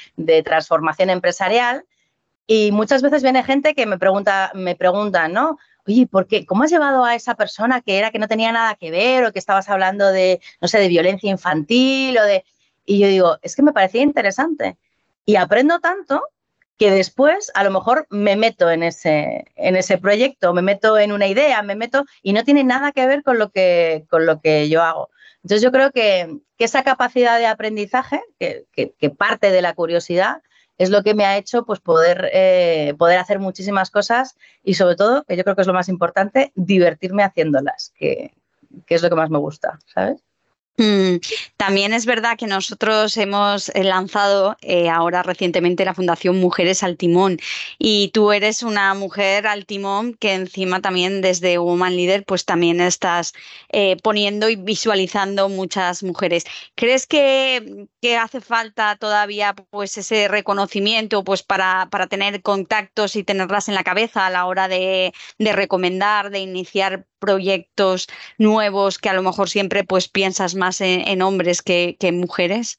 transformación 0.44 1.10
empresarial 1.10 1.84
Y 2.46 2.72
muchas 2.72 3.02
veces 3.02 3.22
viene 3.22 3.44
gente 3.44 3.74
que 3.74 3.86
me 3.86 3.98
pregunta, 3.98 4.52
me 4.54 4.76
preguntan, 4.76 5.32
¿no? 5.32 5.58
Oye, 5.86 6.06
¿por 6.06 6.26
qué? 6.26 6.46
¿Cómo 6.46 6.64
has 6.64 6.70
llevado 6.70 7.04
a 7.04 7.14
esa 7.14 7.34
persona 7.34 7.80
que 7.80 7.98
era 7.98 8.10
que 8.10 8.18
no 8.18 8.28
tenía 8.28 8.52
nada 8.52 8.74
que 8.76 8.90
ver 8.90 9.24
o 9.24 9.32
que 9.32 9.38
estabas 9.38 9.68
hablando 9.68 10.12
de, 10.12 10.40
no 10.60 10.68
sé, 10.68 10.78
de 10.78 10.88
violencia 10.88 11.30
infantil 11.30 12.18
o 12.18 12.24
de... 12.24 12.44
Y 12.84 12.98
yo 12.98 13.08
digo, 13.08 13.38
es 13.42 13.56
que 13.56 13.62
me 13.62 13.72
parecía 13.72 14.02
interesante. 14.02 14.76
Y 15.24 15.36
aprendo 15.36 15.80
tanto 15.80 16.22
que 16.78 16.90
después 16.90 17.52
a 17.54 17.62
lo 17.62 17.70
mejor 17.70 18.06
me 18.10 18.34
meto 18.34 18.70
en 18.70 18.82
ese, 18.82 19.44
en 19.54 19.76
ese 19.76 19.98
proyecto, 19.98 20.52
me 20.52 20.62
meto 20.62 20.98
en 20.98 21.12
una 21.12 21.28
idea, 21.28 21.62
me 21.62 21.76
meto 21.76 22.04
y 22.22 22.32
no 22.32 22.44
tiene 22.44 22.64
nada 22.64 22.92
que 22.92 23.06
ver 23.06 23.22
con 23.22 23.38
lo 23.38 23.50
que, 23.50 24.04
con 24.10 24.26
lo 24.26 24.40
que 24.40 24.68
yo 24.68 24.82
hago. 24.82 25.10
Entonces 25.44 25.62
yo 25.62 25.70
creo 25.72 25.92
que, 25.92 26.38
esa 26.58 26.84
capacidad 26.84 27.38
de 27.40 27.46
aprendizaje, 27.46 28.22
que, 28.38 28.66
que, 28.72 29.10
parte 29.10 29.50
de 29.50 29.62
la 29.62 29.74
curiosidad, 29.74 30.42
es 30.78 30.90
lo 30.90 31.02
que 31.02 31.12
me 31.12 31.24
ha 31.24 31.36
hecho 31.36 31.64
pues, 31.64 31.80
poder, 31.80 32.30
eh, 32.32 32.94
poder 32.98 33.18
hacer 33.18 33.40
muchísimas 33.40 33.90
cosas 33.90 34.36
y 34.62 34.74
sobre 34.74 34.94
todo, 34.94 35.24
que 35.24 35.36
yo 35.36 35.42
creo 35.42 35.56
que 35.56 35.62
es 35.62 35.66
lo 35.66 35.74
más 35.74 35.88
importante, 35.88 36.52
divertirme 36.54 37.24
haciéndolas, 37.24 37.92
que, 37.96 38.32
que 38.86 38.94
es 38.94 39.02
lo 39.02 39.08
que 39.08 39.16
más 39.16 39.28
me 39.28 39.38
gusta, 39.38 39.80
¿sabes? 39.86 40.22
Mm, 40.78 41.16
también 41.58 41.92
es 41.92 42.06
verdad 42.06 42.38
que 42.38 42.46
nosotros 42.46 43.14
hemos 43.18 43.68
eh, 43.74 43.84
lanzado 43.84 44.56
eh, 44.62 44.88
ahora 44.88 45.22
recientemente 45.22 45.84
la 45.84 45.92
Fundación 45.92 46.40
Mujeres 46.40 46.82
al 46.82 46.96
Timón 46.96 47.38
y 47.78 48.08
tú 48.14 48.32
eres 48.32 48.62
una 48.62 48.94
mujer 48.94 49.46
al 49.46 49.66
timón 49.66 50.14
que 50.14 50.32
encima 50.32 50.80
también 50.80 51.20
desde 51.20 51.58
Woman 51.58 51.94
Leader 51.94 52.24
pues 52.24 52.46
también 52.46 52.80
estás 52.80 53.34
eh, 53.68 53.98
poniendo 54.02 54.48
y 54.48 54.56
visualizando 54.56 55.50
muchas 55.50 56.02
mujeres. 56.02 56.44
¿Crees 56.74 57.06
que, 57.06 57.86
hace 58.18 58.40
falta 58.40 58.96
todavía 58.96 59.54
pues 59.70 59.96
ese 59.98 60.26
reconocimiento 60.28 61.22
pues 61.22 61.42
para, 61.42 61.88
para, 61.90 62.06
tener 62.06 62.42
contactos 62.42 63.14
y 63.16 63.24
tenerlas 63.24 63.68
en 63.68 63.74
la 63.74 63.84
cabeza 63.84 64.26
a 64.26 64.30
la 64.30 64.46
hora 64.46 64.68
de, 64.68 65.12
de 65.38 65.52
recomendar, 65.52 66.30
de 66.30 66.40
iniciar 66.40 67.06
proyectos 67.22 68.08
nuevos 68.36 68.98
que 68.98 69.08
a 69.08 69.14
lo 69.14 69.22
mejor 69.22 69.48
siempre 69.48 69.84
pues 69.84 70.08
piensas 70.08 70.56
más 70.56 70.61
en, 70.80 71.22
hombres 71.22 71.62
que, 71.62 71.96
en 72.00 72.20
mujeres? 72.20 72.78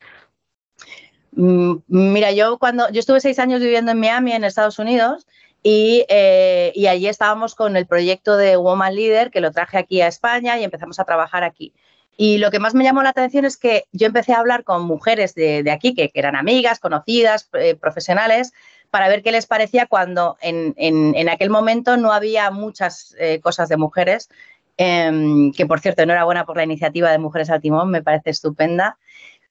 Mm, 1.31 1.75
mira, 1.87 2.31
yo 2.31 2.57
cuando 2.57 2.89
yo 2.91 2.99
estuve 2.99 3.19
seis 3.19 3.39
años 3.39 3.61
viviendo 3.61 3.91
en 3.91 3.99
Miami, 3.99 4.33
en 4.33 4.43
Estados 4.43 4.79
Unidos, 4.79 5.27
y, 5.63 6.05
eh, 6.09 6.73
y, 6.75 6.87
allí 6.87 7.07
estábamos 7.07 7.55
con 7.55 7.77
el 7.77 7.87
proyecto 7.87 8.35
de 8.35 8.57
Woman 8.57 8.95
Leader, 8.95 9.31
que 9.31 9.39
lo 9.39 9.51
traje 9.51 9.77
aquí 9.77 10.01
a 10.01 10.07
España 10.07 10.59
y 10.59 10.63
empezamos 10.65 10.99
a 10.99 11.05
trabajar 11.05 11.43
aquí. 11.43 11.73
Y 12.15 12.37
lo 12.37 12.51
que 12.51 12.59
más 12.59 12.75
me 12.75 12.83
llamó 12.83 13.01
la 13.01 13.09
atención 13.09 13.45
es 13.45 13.57
que 13.57 13.85
yo 13.91 14.07
empecé 14.07 14.33
a 14.33 14.39
hablar 14.39 14.63
con 14.63 14.83
mujeres 14.83 15.33
de, 15.35 15.69
aquí, 15.71 15.95
que, 15.95 16.11
eran 16.13 16.35
amigas, 16.35 16.79
conocidas, 16.79 17.49
eh, 17.53 17.75
profesionales, 17.75 18.53
para 18.91 19.07
ver 19.07 19.23
qué 19.23 19.31
les 19.31 19.47
parecía 19.47 19.87
cuando 19.87 20.37
en, 20.41 21.29
aquel 21.29 21.49
momento 21.49 21.97
no 21.97 22.11
había 22.11 22.51
muchas 22.51 23.15
eh, 23.17 23.39
cosas 23.41 23.67
de 23.67 23.77
mujeres, 23.77 24.29
em, 24.77 25.51
que 25.51 25.65
por 25.65 25.79
cierto, 25.79 26.03
enhorabuena 26.03 26.45
por 26.45 26.57
la 26.57 26.63
iniciativa 26.63 27.11
de 27.11 27.17
Mujeres 27.17 27.49
al 27.49 27.61
Timón, 27.61 27.89
me 27.89 28.03
parece 28.03 28.29
estupenda. 28.31 28.97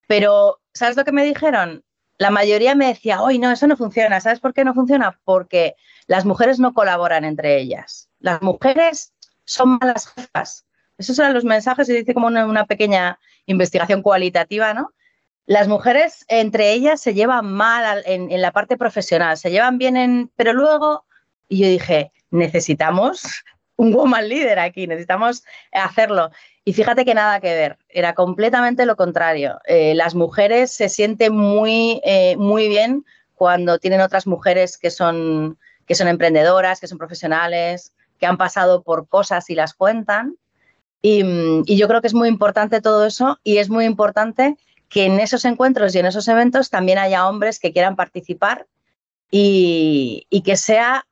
Pero, 0.06 0.60
¿sabes 0.74 0.96
lo 0.96 1.04
que 1.04 1.12
me 1.12 1.24
dijeron? 1.24 1.84
La 2.18 2.30
mayoría 2.30 2.74
me 2.74 2.88
decía, 2.88 3.22
hoy 3.22 3.38
no, 3.38 3.50
eso 3.50 3.66
no 3.66 3.76
funciona. 3.76 4.20
¿Sabes 4.20 4.40
por 4.40 4.54
qué 4.54 4.64
no 4.64 4.74
funciona? 4.74 5.18
Porque 5.24 5.74
las 6.06 6.24
mujeres 6.24 6.58
no 6.58 6.74
colaboran 6.74 7.24
entre 7.24 7.58
ellas. 7.58 8.08
Las 8.20 8.42
mujeres 8.42 9.12
son 9.44 9.78
malas 9.80 10.08
jefas. 10.08 10.66
Esos 10.98 11.18
eran 11.18 11.34
los 11.34 11.44
mensajes 11.44 11.88
y 11.88 11.94
dice 11.94 12.14
como 12.14 12.28
una 12.28 12.66
pequeña 12.66 13.18
investigación 13.46 14.02
cualitativa, 14.02 14.74
¿no? 14.74 14.92
las 15.46 15.68
mujeres 15.68 16.24
entre 16.28 16.72
ellas 16.72 17.00
se 17.00 17.14
llevan 17.14 17.52
mal 17.52 18.02
en, 18.06 18.40
la 18.40 18.52
parte 18.52 18.76
profesional, 18.76 19.36
se 19.36 19.50
llevan 19.50 19.78
bien 19.78 19.96
en, 19.96 20.30
pero 20.36 20.52
luego, 20.52 21.04
y 21.48 21.58
yo 21.58 21.68
dije, 21.68 22.12
necesitamos 22.30 23.44
un 23.82 23.92
woman 23.92 24.28
leader 24.28 24.58
aquí, 24.58 24.86
necesitamos 24.86 25.44
hacerlo. 25.72 26.30
Y 26.64 26.72
fíjate 26.72 27.04
que 27.04 27.14
nada 27.14 27.40
que 27.40 27.52
ver, 27.52 27.78
era 27.88 28.14
completamente 28.14 28.86
lo 28.86 28.96
contrario. 28.96 29.58
Eh, 29.66 29.94
las 29.94 30.14
mujeres 30.14 30.70
se 30.70 30.88
sienten 30.88 31.34
muy, 31.34 32.00
eh, 32.04 32.36
muy 32.36 32.68
bien 32.68 33.04
cuando 33.34 33.78
tienen 33.78 34.00
otras 34.00 34.26
mujeres 34.26 34.78
que 34.78 34.90
son, 34.90 35.58
que 35.86 35.96
son 35.96 36.06
emprendedoras, 36.06 36.80
que 36.80 36.86
son 36.86 36.98
profesionales, 36.98 37.92
que 38.20 38.26
han 38.26 38.36
pasado 38.36 38.82
por 38.82 39.08
cosas 39.08 39.50
y 39.50 39.56
las 39.56 39.74
cuentan. 39.74 40.36
Y, 41.02 41.24
y 41.66 41.76
yo 41.76 41.88
creo 41.88 42.00
que 42.00 42.06
es 42.06 42.14
muy 42.14 42.28
importante 42.28 42.80
todo 42.80 43.04
eso 43.04 43.40
y 43.42 43.58
es 43.58 43.68
muy 43.68 43.84
importante 43.84 44.56
que 44.88 45.06
en 45.06 45.18
esos 45.18 45.44
encuentros 45.44 45.92
y 45.94 45.98
en 45.98 46.06
esos 46.06 46.28
eventos 46.28 46.70
también 46.70 46.98
haya 46.98 47.28
hombres 47.28 47.58
que 47.58 47.72
quieran 47.72 47.96
participar 47.96 48.66
y, 49.34 50.42
que 50.44 50.56
sea, 50.56 51.06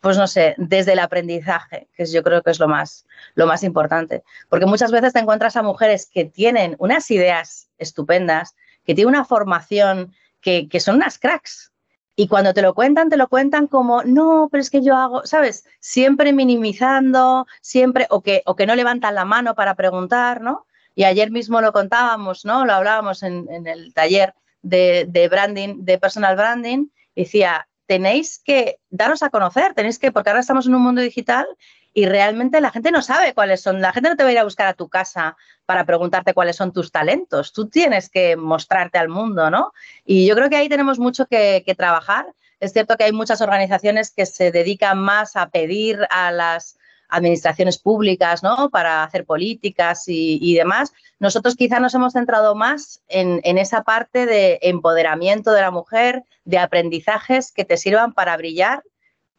pues 0.00 0.16
no 0.16 0.26
sé, 0.26 0.54
desde 0.56 0.94
el 0.94 1.00
aprendizaje, 1.00 1.88
que 1.94 2.06
yo 2.06 2.22
creo 2.22 2.42
que 2.42 2.50
es 2.50 2.58
lo 2.58 2.68
más, 2.68 3.06
lo 3.34 3.46
más 3.46 3.62
importante. 3.62 4.22
Porque 4.48 4.66
muchas 4.66 4.90
veces 4.90 5.12
te 5.12 5.18
encuentras 5.18 5.56
a 5.56 5.62
mujeres 5.62 6.08
que 6.10 6.24
tienen 6.24 6.76
unas 6.78 7.10
ideas 7.10 7.68
estupendas, 7.76 8.56
que 8.84 8.94
tienen 8.94 9.14
una 9.14 9.24
formación, 9.24 10.14
que, 10.40 10.68
que 10.68 10.80
son 10.80 10.96
unas 10.96 11.18
cracks, 11.18 11.72
y 12.20 12.26
cuando 12.26 12.52
te 12.52 12.62
lo 12.62 12.74
cuentan, 12.74 13.10
te 13.10 13.16
lo 13.16 13.28
cuentan 13.28 13.68
como, 13.68 14.02
no, 14.02 14.48
pero 14.50 14.60
es 14.60 14.70
que 14.70 14.82
yo 14.82 14.96
hago, 14.96 15.24
¿sabes? 15.24 15.64
Siempre 15.78 16.32
minimizando, 16.32 17.46
siempre, 17.60 18.08
o 18.10 18.22
que, 18.22 18.42
o 18.44 18.56
que 18.56 18.66
no 18.66 18.74
levantan 18.74 19.14
la 19.14 19.24
mano 19.24 19.54
para 19.54 19.76
preguntar, 19.76 20.40
¿no? 20.40 20.66
Y 20.96 21.04
ayer 21.04 21.30
mismo 21.30 21.60
lo 21.60 21.72
contábamos, 21.72 22.44
¿no? 22.44 22.64
Lo 22.66 22.72
hablábamos 22.72 23.22
en, 23.22 23.46
el 23.68 23.94
taller 23.94 24.34
de, 24.62 25.28
branding, 25.30 25.84
de 25.84 25.96
personal 25.98 26.34
branding. 26.34 26.88
Decía, 27.14 27.67
tenéis 27.88 28.38
que 28.44 28.78
daros 28.90 29.22
a 29.22 29.30
conocer, 29.30 29.72
tenéis 29.72 29.98
que, 29.98 30.12
porque 30.12 30.28
ahora 30.28 30.40
estamos 30.40 30.66
en 30.66 30.74
un 30.74 30.82
mundo 30.82 31.00
digital 31.00 31.46
y 31.94 32.04
realmente 32.04 32.60
la 32.60 32.70
gente 32.70 32.92
no 32.92 33.00
sabe 33.00 33.32
cuáles 33.32 33.62
son. 33.62 33.80
La 33.80 33.92
gente 33.92 34.10
no 34.10 34.16
te 34.16 34.22
va 34.22 34.28
a 34.28 34.32
ir 34.32 34.38
a 34.38 34.44
buscar 34.44 34.66
a 34.68 34.74
tu 34.74 34.88
casa 34.88 35.36
para 35.64 35.86
preguntarte 35.86 36.34
cuáles 36.34 36.54
son 36.54 36.72
tus 36.72 36.92
talentos. 36.92 37.54
Tú 37.54 37.68
tienes 37.68 38.10
que 38.10 38.36
mostrarte 38.36 38.98
al 38.98 39.08
mundo, 39.08 39.50
¿no? 39.50 39.72
Y 40.04 40.26
yo 40.26 40.36
creo 40.36 40.50
que 40.50 40.56
ahí 40.56 40.68
tenemos 40.68 40.98
mucho 40.98 41.26
que 41.26 41.74
trabajar. 41.78 42.26
Es 42.60 42.74
cierto 42.74 42.96
que 42.98 43.04
hay 43.04 43.12
muchas 43.12 43.40
organizaciones 43.40 44.10
que 44.10 44.26
se 44.26 44.52
dedican 44.52 44.98
más 44.98 45.34
a 45.34 45.48
pedir 45.48 46.06
a 46.10 46.30
las 46.30 46.78
administraciones 47.08 47.78
públicas, 47.78 48.42
¿no? 48.42 48.70
Para 48.70 49.02
hacer 49.02 49.24
políticas 49.24 50.04
y, 50.06 50.54
demás. 50.54 50.92
Nosotros 51.18 51.56
quizá 51.56 51.80
nos 51.80 51.94
hemos 51.94 52.12
centrado 52.12 52.54
más 52.54 53.00
en, 53.08 53.40
esa 53.58 53.82
parte 53.82 54.26
de 54.26 54.58
empoderamiento 54.62 55.52
de 55.52 55.62
la 55.62 55.70
mujer, 55.70 56.24
de 56.44 56.58
aprendizajes 56.58 57.52
que 57.52 57.64
te 57.64 57.76
sirvan 57.76 58.12
para 58.12 58.36
brillar 58.36 58.82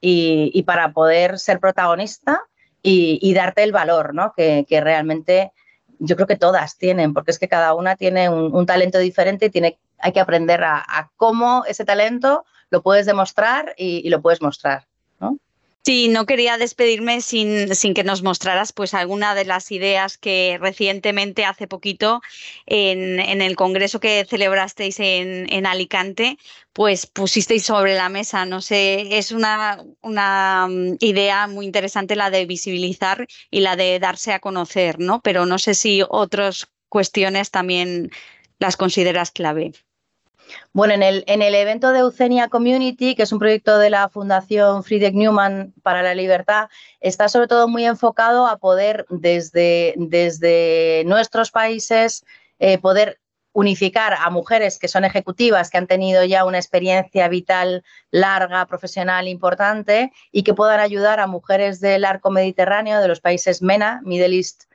y, 0.02 0.64
para 0.64 0.92
poder 0.94 1.40
ser 1.40 1.60
protagonista 1.60 2.42
y, 2.82 3.34
darte 3.34 3.64
el 3.64 3.72
valor, 3.72 4.14
¿no? 4.14 4.34
Que, 4.36 4.66
realmente 4.70 5.52
yo 6.00 6.16
creo 6.16 6.28
que 6.28 6.38
todas 6.38 6.78
tienen, 6.78 7.14
porque 7.14 7.32
es 7.32 7.40
que 7.40 7.50
cada 7.50 7.74
una 7.74 7.96
tiene 7.96 8.30
un, 8.30 8.66
talento 8.66 8.98
diferente 8.98 9.48
y 9.48 9.50
tiene, 9.50 9.80
hay 10.00 10.12
que 10.12 10.22
aprender 10.22 10.64
a, 10.64 11.12
cómo 11.18 11.66
ese 11.68 11.86
talento 11.86 12.46
lo 12.72 12.82
puedes 12.82 13.06
demostrar 13.06 13.76
y, 13.78 14.10
lo 14.10 14.22
puedes 14.22 14.42
mostrar. 14.42 14.89
Sí, 15.90 16.08
no 16.08 16.28
quería 16.28 16.60
despedirme 16.60 17.20
sin, 17.20 17.74
sin, 17.74 17.96
que 17.96 18.04
nos 18.04 18.22
mostraras 18.22 18.74
pues 18.74 18.94
alguna 18.94 19.34
de 19.34 19.44
las 19.44 19.72
ideas 19.72 20.20
que 20.20 20.60
recientemente, 20.62 21.46
hace 21.46 21.68
poquito, 21.68 22.22
en, 22.68 23.20
en 23.20 23.42
el 23.42 23.56
congreso 23.56 24.00
que 24.00 24.24
celebrasteis 24.30 25.00
en, 25.00 25.52
en, 25.52 25.66
Alicante, 25.66 26.38
pues 26.74 27.08
pusisteis 27.08 27.64
sobre 27.66 27.96
la 27.96 28.08
mesa. 28.08 28.46
No 28.46 28.62
sé, 28.62 29.18
es 29.18 29.32
una, 29.32 29.84
una 30.02 30.68
mm, 30.70 30.98
idea 31.00 31.48
muy 31.48 31.66
interesante 31.66 32.16
la 32.16 32.30
de 32.30 32.46
visibilizar 32.46 33.26
y 33.50 33.62
la 33.62 33.76
de 33.76 33.98
darse 33.98 34.32
a 34.32 34.40
conocer, 34.40 35.00
¿no? 35.00 35.22
Pero 35.24 35.48
no 35.48 35.58
sé 35.58 35.74
si 35.74 36.04
otras 36.08 36.68
cuestiones 36.88 37.50
también 37.50 38.12
las 38.60 38.78
consideras 38.78 39.32
clave. 39.32 39.72
Bueno, 40.74 40.94
en 40.94 41.04
el, 41.04 41.24
en 41.28 41.42
el 41.42 41.56
evento 41.56 41.92
de 41.92 42.00
Eugenia 42.00 42.48
Community, 42.48 43.16
que 43.16 43.24
es 43.24 43.32
un 43.32 43.40
proyecto 43.40 43.78
de 43.78 43.90
la 43.90 44.10
Fundación 44.10 44.84
Friedrich 44.84 45.14
Newman 45.14 45.74
para 45.84 46.02
la 46.02 46.16
Libertad, 46.16 46.70
está 47.00 47.30
sobre 47.30 47.48
todo 47.48 47.68
muy 47.68 47.86
enfocado 47.86 48.48
a 48.48 48.58
poder 48.58 49.06
desde, 49.10 49.94
desde 49.98 51.04
nuestros 51.06 51.52
países 51.52 52.26
eh, 52.60 52.78
poder 52.78 53.20
unificar 53.52 54.14
a 54.14 54.30
mujeres 54.30 54.78
que 54.78 54.88
son 54.88 55.06
ejecutivas, 55.06 55.70
que 55.70 55.78
han 55.78 55.88
tenido 55.88 56.24
ya 56.24 56.46
una 56.46 56.60
experiencia 56.60 57.28
vital 57.28 57.84
larga, 58.12 58.66
profesional 58.68 59.28
importante 59.28 60.12
y 60.32 60.44
que 60.44 60.54
puedan 60.54 60.80
ayudar 60.80 61.20
a 61.20 61.28
mujeres 61.28 61.80
del 61.80 62.06
arco 62.06 62.30
mediterráneo, 62.30 63.02
de 63.02 63.08
los 63.08 63.22
países 63.22 63.62
MENA, 63.62 64.02
Middle 64.04 64.36
East 64.36 64.66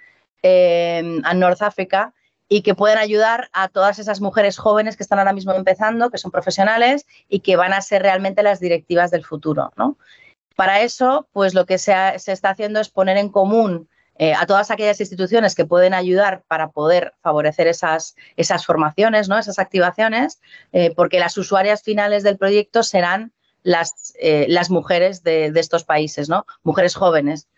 eh, 0.42 1.20
and 1.24 1.40
North 1.40 1.62
Africa, 1.62 2.12
y 2.54 2.62
que 2.62 2.76
pueden 2.76 2.98
ayudar 2.98 3.50
a 3.52 3.66
todas 3.66 3.98
esas 3.98 4.20
mujeres 4.20 4.58
jóvenes 4.58 4.96
que 4.96 5.02
están 5.02 5.18
ahora 5.18 5.32
mismo 5.32 5.52
empezando, 5.54 6.08
que 6.08 6.18
son 6.18 6.30
profesionales 6.30 7.04
y 7.28 7.40
que 7.40 7.56
van 7.56 7.72
a 7.72 7.80
ser 7.80 8.02
realmente 8.02 8.44
las 8.44 8.60
directivas 8.60 9.10
del 9.10 9.24
futuro. 9.24 9.72
¿no? 9.76 9.98
Para 10.54 10.82
eso, 10.82 11.26
pues 11.32 11.52
lo 11.52 11.66
que 11.66 11.78
se, 11.78 11.92
está 12.14 12.50
haciendo 12.50 12.78
es 12.78 12.90
poner 12.90 13.16
en 13.16 13.28
común 13.28 13.88
eh, 14.18 14.34
a 14.34 14.46
todas 14.46 14.70
aquellas 14.70 15.00
instituciones 15.00 15.56
que 15.56 15.64
pueden 15.64 15.94
ayudar 15.94 16.44
para 16.46 16.70
poder 16.70 17.14
favorecer 17.22 17.66
esas, 17.66 18.14
esas 18.36 18.64
formaciones, 18.64 19.28
¿no? 19.28 19.36
esas 19.36 19.58
activaciones, 19.58 20.40
eh, 20.72 20.94
porque 20.94 21.18
las 21.18 21.36
usuarias 21.36 21.82
finales 21.82 22.22
del 22.22 22.38
proyecto 22.38 22.84
serán 22.84 23.32
las, 23.64 24.14
eh, 24.20 24.46
las 24.48 24.70
mujeres 24.70 25.24
de, 25.24 25.46
estos 25.56 25.82
países, 25.82 26.28
¿no? 26.28 26.46
Mujeres 26.62 26.94
jóvenes, 26.94 27.48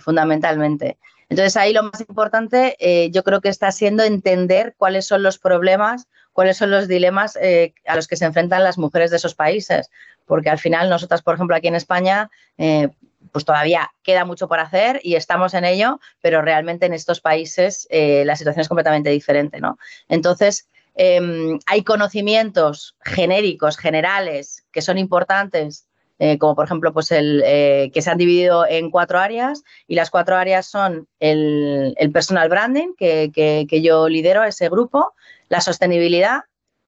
fundamentalmente. 0.00 0.98
Entonces 1.34 1.56
ahí 1.56 1.72
lo 1.72 1.82
más 1.82 2.00
importante 2.00 2.76
yo 3.10 3.24
creo 3.24 3.40
que 3.40 3.48
está 3.48 3.72
siendo 3.72 4.04
entender 4.04 4.76
cuáles 4.78 5.04
son 5.06 5.24
los 5.24 5.40
problemas, 5.40 6.06
cuáles 6.32 6.56
son 6.56 6.70
los 6.70 6.86
dilemas 6.86 7.36
a 7.36 7.96
los 7.96 8.06
que 8.06 8.14
se 8.14 8.24
enfrentan 8.24 8.62
las 8.62 8.78
mujeres 8.78 9.10
de 9.10 9.16
esos 9.16 9.34
países, 9.34 9.90
porque 10.26 10.48
al 10.48 10.60
final 10.60 10.88
nosotras, 10.88 11.22
por 11.22 11.34
ejemplo, 11.34 11.56
aquí 11.56 11.66
en 11.66 11.74
España, 11.74 12.30
pues 12.56 13.44
todavía 13.44 13.90
queda 14.04 14.24
mucho 14.24 14.46
por 14.46 14.60
hacer 14.60 15.00
y 15.02 15.16
estamos 15.16 15.54
en 15.54 15.64
ello, 15.64 15.98
pero 16.20 16.40
realmente 16.40 16.86
en 16.86 16.92
estos 16.92 17.20
países 17.20 17.88
la 17.90 18.36
situación 18.36 18.60
es 18.60 18.68
completamente 18.68 19.10
diferente, 19.10 19.60
¿no? 19.60 19.76
Entonces, 20.08 20.68
Em, 20.94 21.58
hay 21.66 21.82
conocimientos 21.82 22.96
genéricos, 23.00 23.76
generales, 23.76 24.64
que 24.70 24.80
son 24.80 24.96
importantes, 24.96 25.88
eh, 26.26 26.38
como 26.38 26.54
por 26.54 26.64
ejemplo 26.64 26.90
pues 26.94 27.12
el, 27.12 27.42
eh, 27.44 27.90
que 27.92 28.00
se 28.00 28.10
han 28.10 28.16
dividido 28.16 28.66
en 28.66 28.90
cuatro 28.90 29.18
áreas 29.18 29.62
y 29.86 29.94
las 29.94 30.08
cuatro 30.08 30.36
áreas 30.36 30.64
son 30.64 31.06
el, 31.20 31.94
personal 32.14 32.48
branding, 32.48 32.94
que, 32.96 33.66
yo 33.82 34.08
lidero 34.08 34.42
ese 34.42 34.70
grupo, 34.70 35.12
la 35.50 35.60
sostenibilidad, 35.60 36.44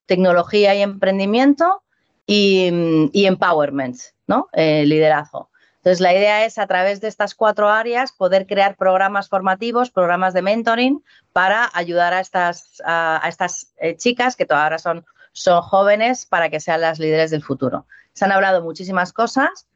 tecnología 0.07 0.75
y 0.75 0.81
emprendimiento 0.81 1.83
y, 2.27 2.71
empowerment, 3.13 3.99
¿no? 4.27 4.49
Eh, 4.55 4.87
liderazgo. 4.87 5.51
Entonces, 5.81 6.01
la 6.01 6.15
idea 6.15 6.47
es 6.47 6.57
a 6.57 6.67
través 6.67 7.03
de 7.03 7.09
estas 7.09 7.35
cuatro 7.35 7.69
áreas 7.69 8.13
poder 8.13 8.47
crear 8.47 8.75
programas 8.77 9.29
formativos, 9.29 9.91
programas 9.91 10.33
de 10.33 10.41
mentoring 10.41 11.05
para 11.35 11.69
ayudar 11.75 12.15
a 12.15 12.21
estas, 12.21 12.81
a, 12.87 13.21
estas 13.29 13.75
chicas 13.99 14.35
que 14.35 14.47
todavía 14.47 14.79
son, 14.79 15.05
son 15.33 15.61
jóvenes 15.61 16.25
para 16.25 16.49
que 16.49 16.59
sean 16.59 16.81
las 16.81 16.99
líderes 16.99 17.31
del 17.31 17.43
futuro. 17.43 17.85
Se 18.17 18.25
han 18.25 18.33
hablado 18.33 18.63
muchísimas 18.63 19.13
cosas. 19.13 19.69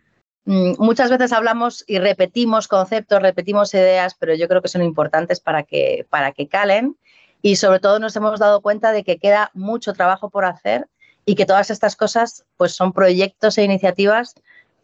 Mm, 0.47 0.73
muchas 0.79 1.11
veces 1.11 1.33
hablamos 1.33 1.85
y 1.87 1.99
repetimos 1.99 2.69
conceptos, 2.69 3.21
repetimos 3.21 3.75
ideas, 3.75 4.17
pero 4.19 4.35
yo 4.35 4.49
creo 4.49 4.63
que 4.63 4.69
son 4.69 4.83
importantes 4.83 5.41
para 5.41 5.63
que, 5.63 6.07
para 6.09 6.33
que 6.33 6.49
calen. 6.49 6.97
Y 7.43 7.57
sobre 7.57 7.81
todo 7.81 7.99
nos 7.99 8.17
hemos 8.17 8.41
dado 8.41 8.63
cuenta 8.63 8.93
de 8.93 9.05
que 9.05 9.19
queda 9.19 9.51
mucho 9.53 9.93
trabajo 9.93 10.31
por 10.31 10.47
hacer 10.47 10.89
y 11.27 11.35
que 11.35 11.45
todas 11.45 11.71
estas 11.71 11.97
cosas 11.97 12.47
pues, 12.57 12.73
son 12.73 12.95
proyectos 12.95 13.59
e 13.59 13.65
iniciativas 13.65 14.35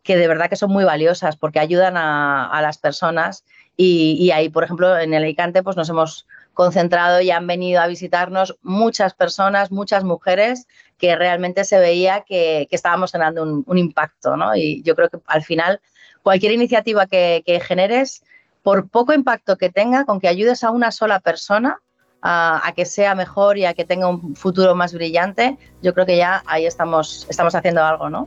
que 0.03 0.17
de 0.17 0.29
verdad 0.29 0.51
que 0.51 0.57
son 0.57 0.71
muy 0.71 0.85
valiosas 0.85 1.37
porque 1.37 1.59
ayudan 1.59 1.97
a, 1.97 2.61
las 2.63 2.79
personas 2.79 3.45
y, 3.77 4.31
ahí, 4.31 4.49
por 4.49 4.65
ejemplo, 4.65 4.97
en 4.99 5.13
el 5.13 5.25
Alicante 5.25 5.63
pues 5.63 5.77
nos 5.77 5.89
hemos 5.89 6.27
concentrado 6.57 7.21
y 7.21 7.31
han 7.31 7.47
venido 7.47 7.83
a 7.83 7.87
visitarnos 7.87 8.57
muchas 8.63 9.13
personas, 9.13 9.71
muchas 9.71 10.05
mujeres 10.05 10.67
que 10.97 11.15
realmente 11.15 11.65
se 11.65 11.79
veía 11.79 12.23
que, 12.23 12.67
estábamos 12.71 13.13
generando 13.13 13.43
un, 13.43 13.79
impacto, 13.79 14.39
¿no? 14.39 14.57
Y 14.57 14.83
yo 14.83 14.97
creo 14.97 15.11
que 15.11 15.19
al 15.27 15.45
final 15.45 15.83
cualquier 16.23 16.53
iniciativa 16.53 17.07
que, 17.07 17.63
generes, 17.63 18.25
por 18.63 18.89
poco 18.89 19.13
impacto 19.13 19.59
que 19.59 19.69
tenga, 19.69 20.07
con 20.07 20.19
que 20.19 20.29
ayudes 20.29 20.65
a 20.65 20.71
una 20.71 20.93
sola 20.93 21.21
persona, 21.21 21.79
a, 22.23 22.73
que 22.75 22.87
sea 22.87 23.15
mejor 23.15 23.59
y 23.59 23.67
a 23.67 23.75
que 23.75 23.85
tenga 23.85 24.09
un 24.09 24.35
futuro 24.35 24.75
más 24.75 24.95
brillante, 24.95 25.59
yo 25.83 25.93
creo 25.93 26.07
que 26.07 26.17
ya 26.17 26.43
ahí 26.47 26.65
estamos, 26.65 27.27
estamos 27.29 27.55
haciendo 27.55 27.85
algo, 27.85 28.09
¿no? 28.09 28.25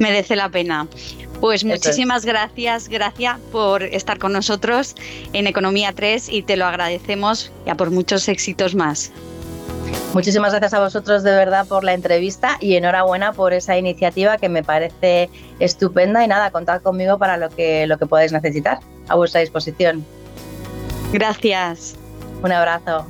Merece 0.00 0.34
la 0.34 0.48
pena. 0.48 0.88
Pues 1.40 1.64
muchísimas 1.64 2.24
gracias, 2.26 2.88
gracias 2.88 3.38
por 3.52 3.82
estar 3.82 4.18
con 4.18 4.32
nosotros 4.32 4.94
en 5.32 5.46
Economía 5.46 5.92
3 5.94 6.28
y 6.28 6.42
te 6.42 6.56
lo 6.56 6.66
agradecemos 6.66 7.50
ya 7.64 7.76
por 7.76 7.90
muchos 7.90 8.28
éxitos 8.28 8.74
más. 8.74 9.12
Muchísimas 10.12 10.50
gracias 10.50 10.74
a 10.74 10.80
vosotros 10.80 11.22
de 11.22 11.30
verdad 11.30 11.66
por 11.66 11.84
la 11.84 11.94
entrevista 11.94 12.58
y 12.60 12.74
enhorabuena 12.74 13.32
por 13.32 13.52
esa 13.52 13.78
iniciativa 13.78 14.38
que 14.38 14.48
me 14.48 14.62
parece 14.64 15.30
estupenda 15.60 16.24
y 16.24 16.28
nada, 16.28 16.50
contad 16.50 16.82
conmigo 16.82 17.16
para 17.16 17.36
lo 17.36 17.48
que, 17.48 17.86
lo 17.86 17.96
que 17.96 18.06
podáis 18.06 18.32
necesitar. 18.32 18.80
A 19.08 19.14
vuestra 19.14 19.40
disposición. 19.40 20.04
Gracias. 21.12 21.94
Un 22.42 22.52
abrazo. 22.52 23.06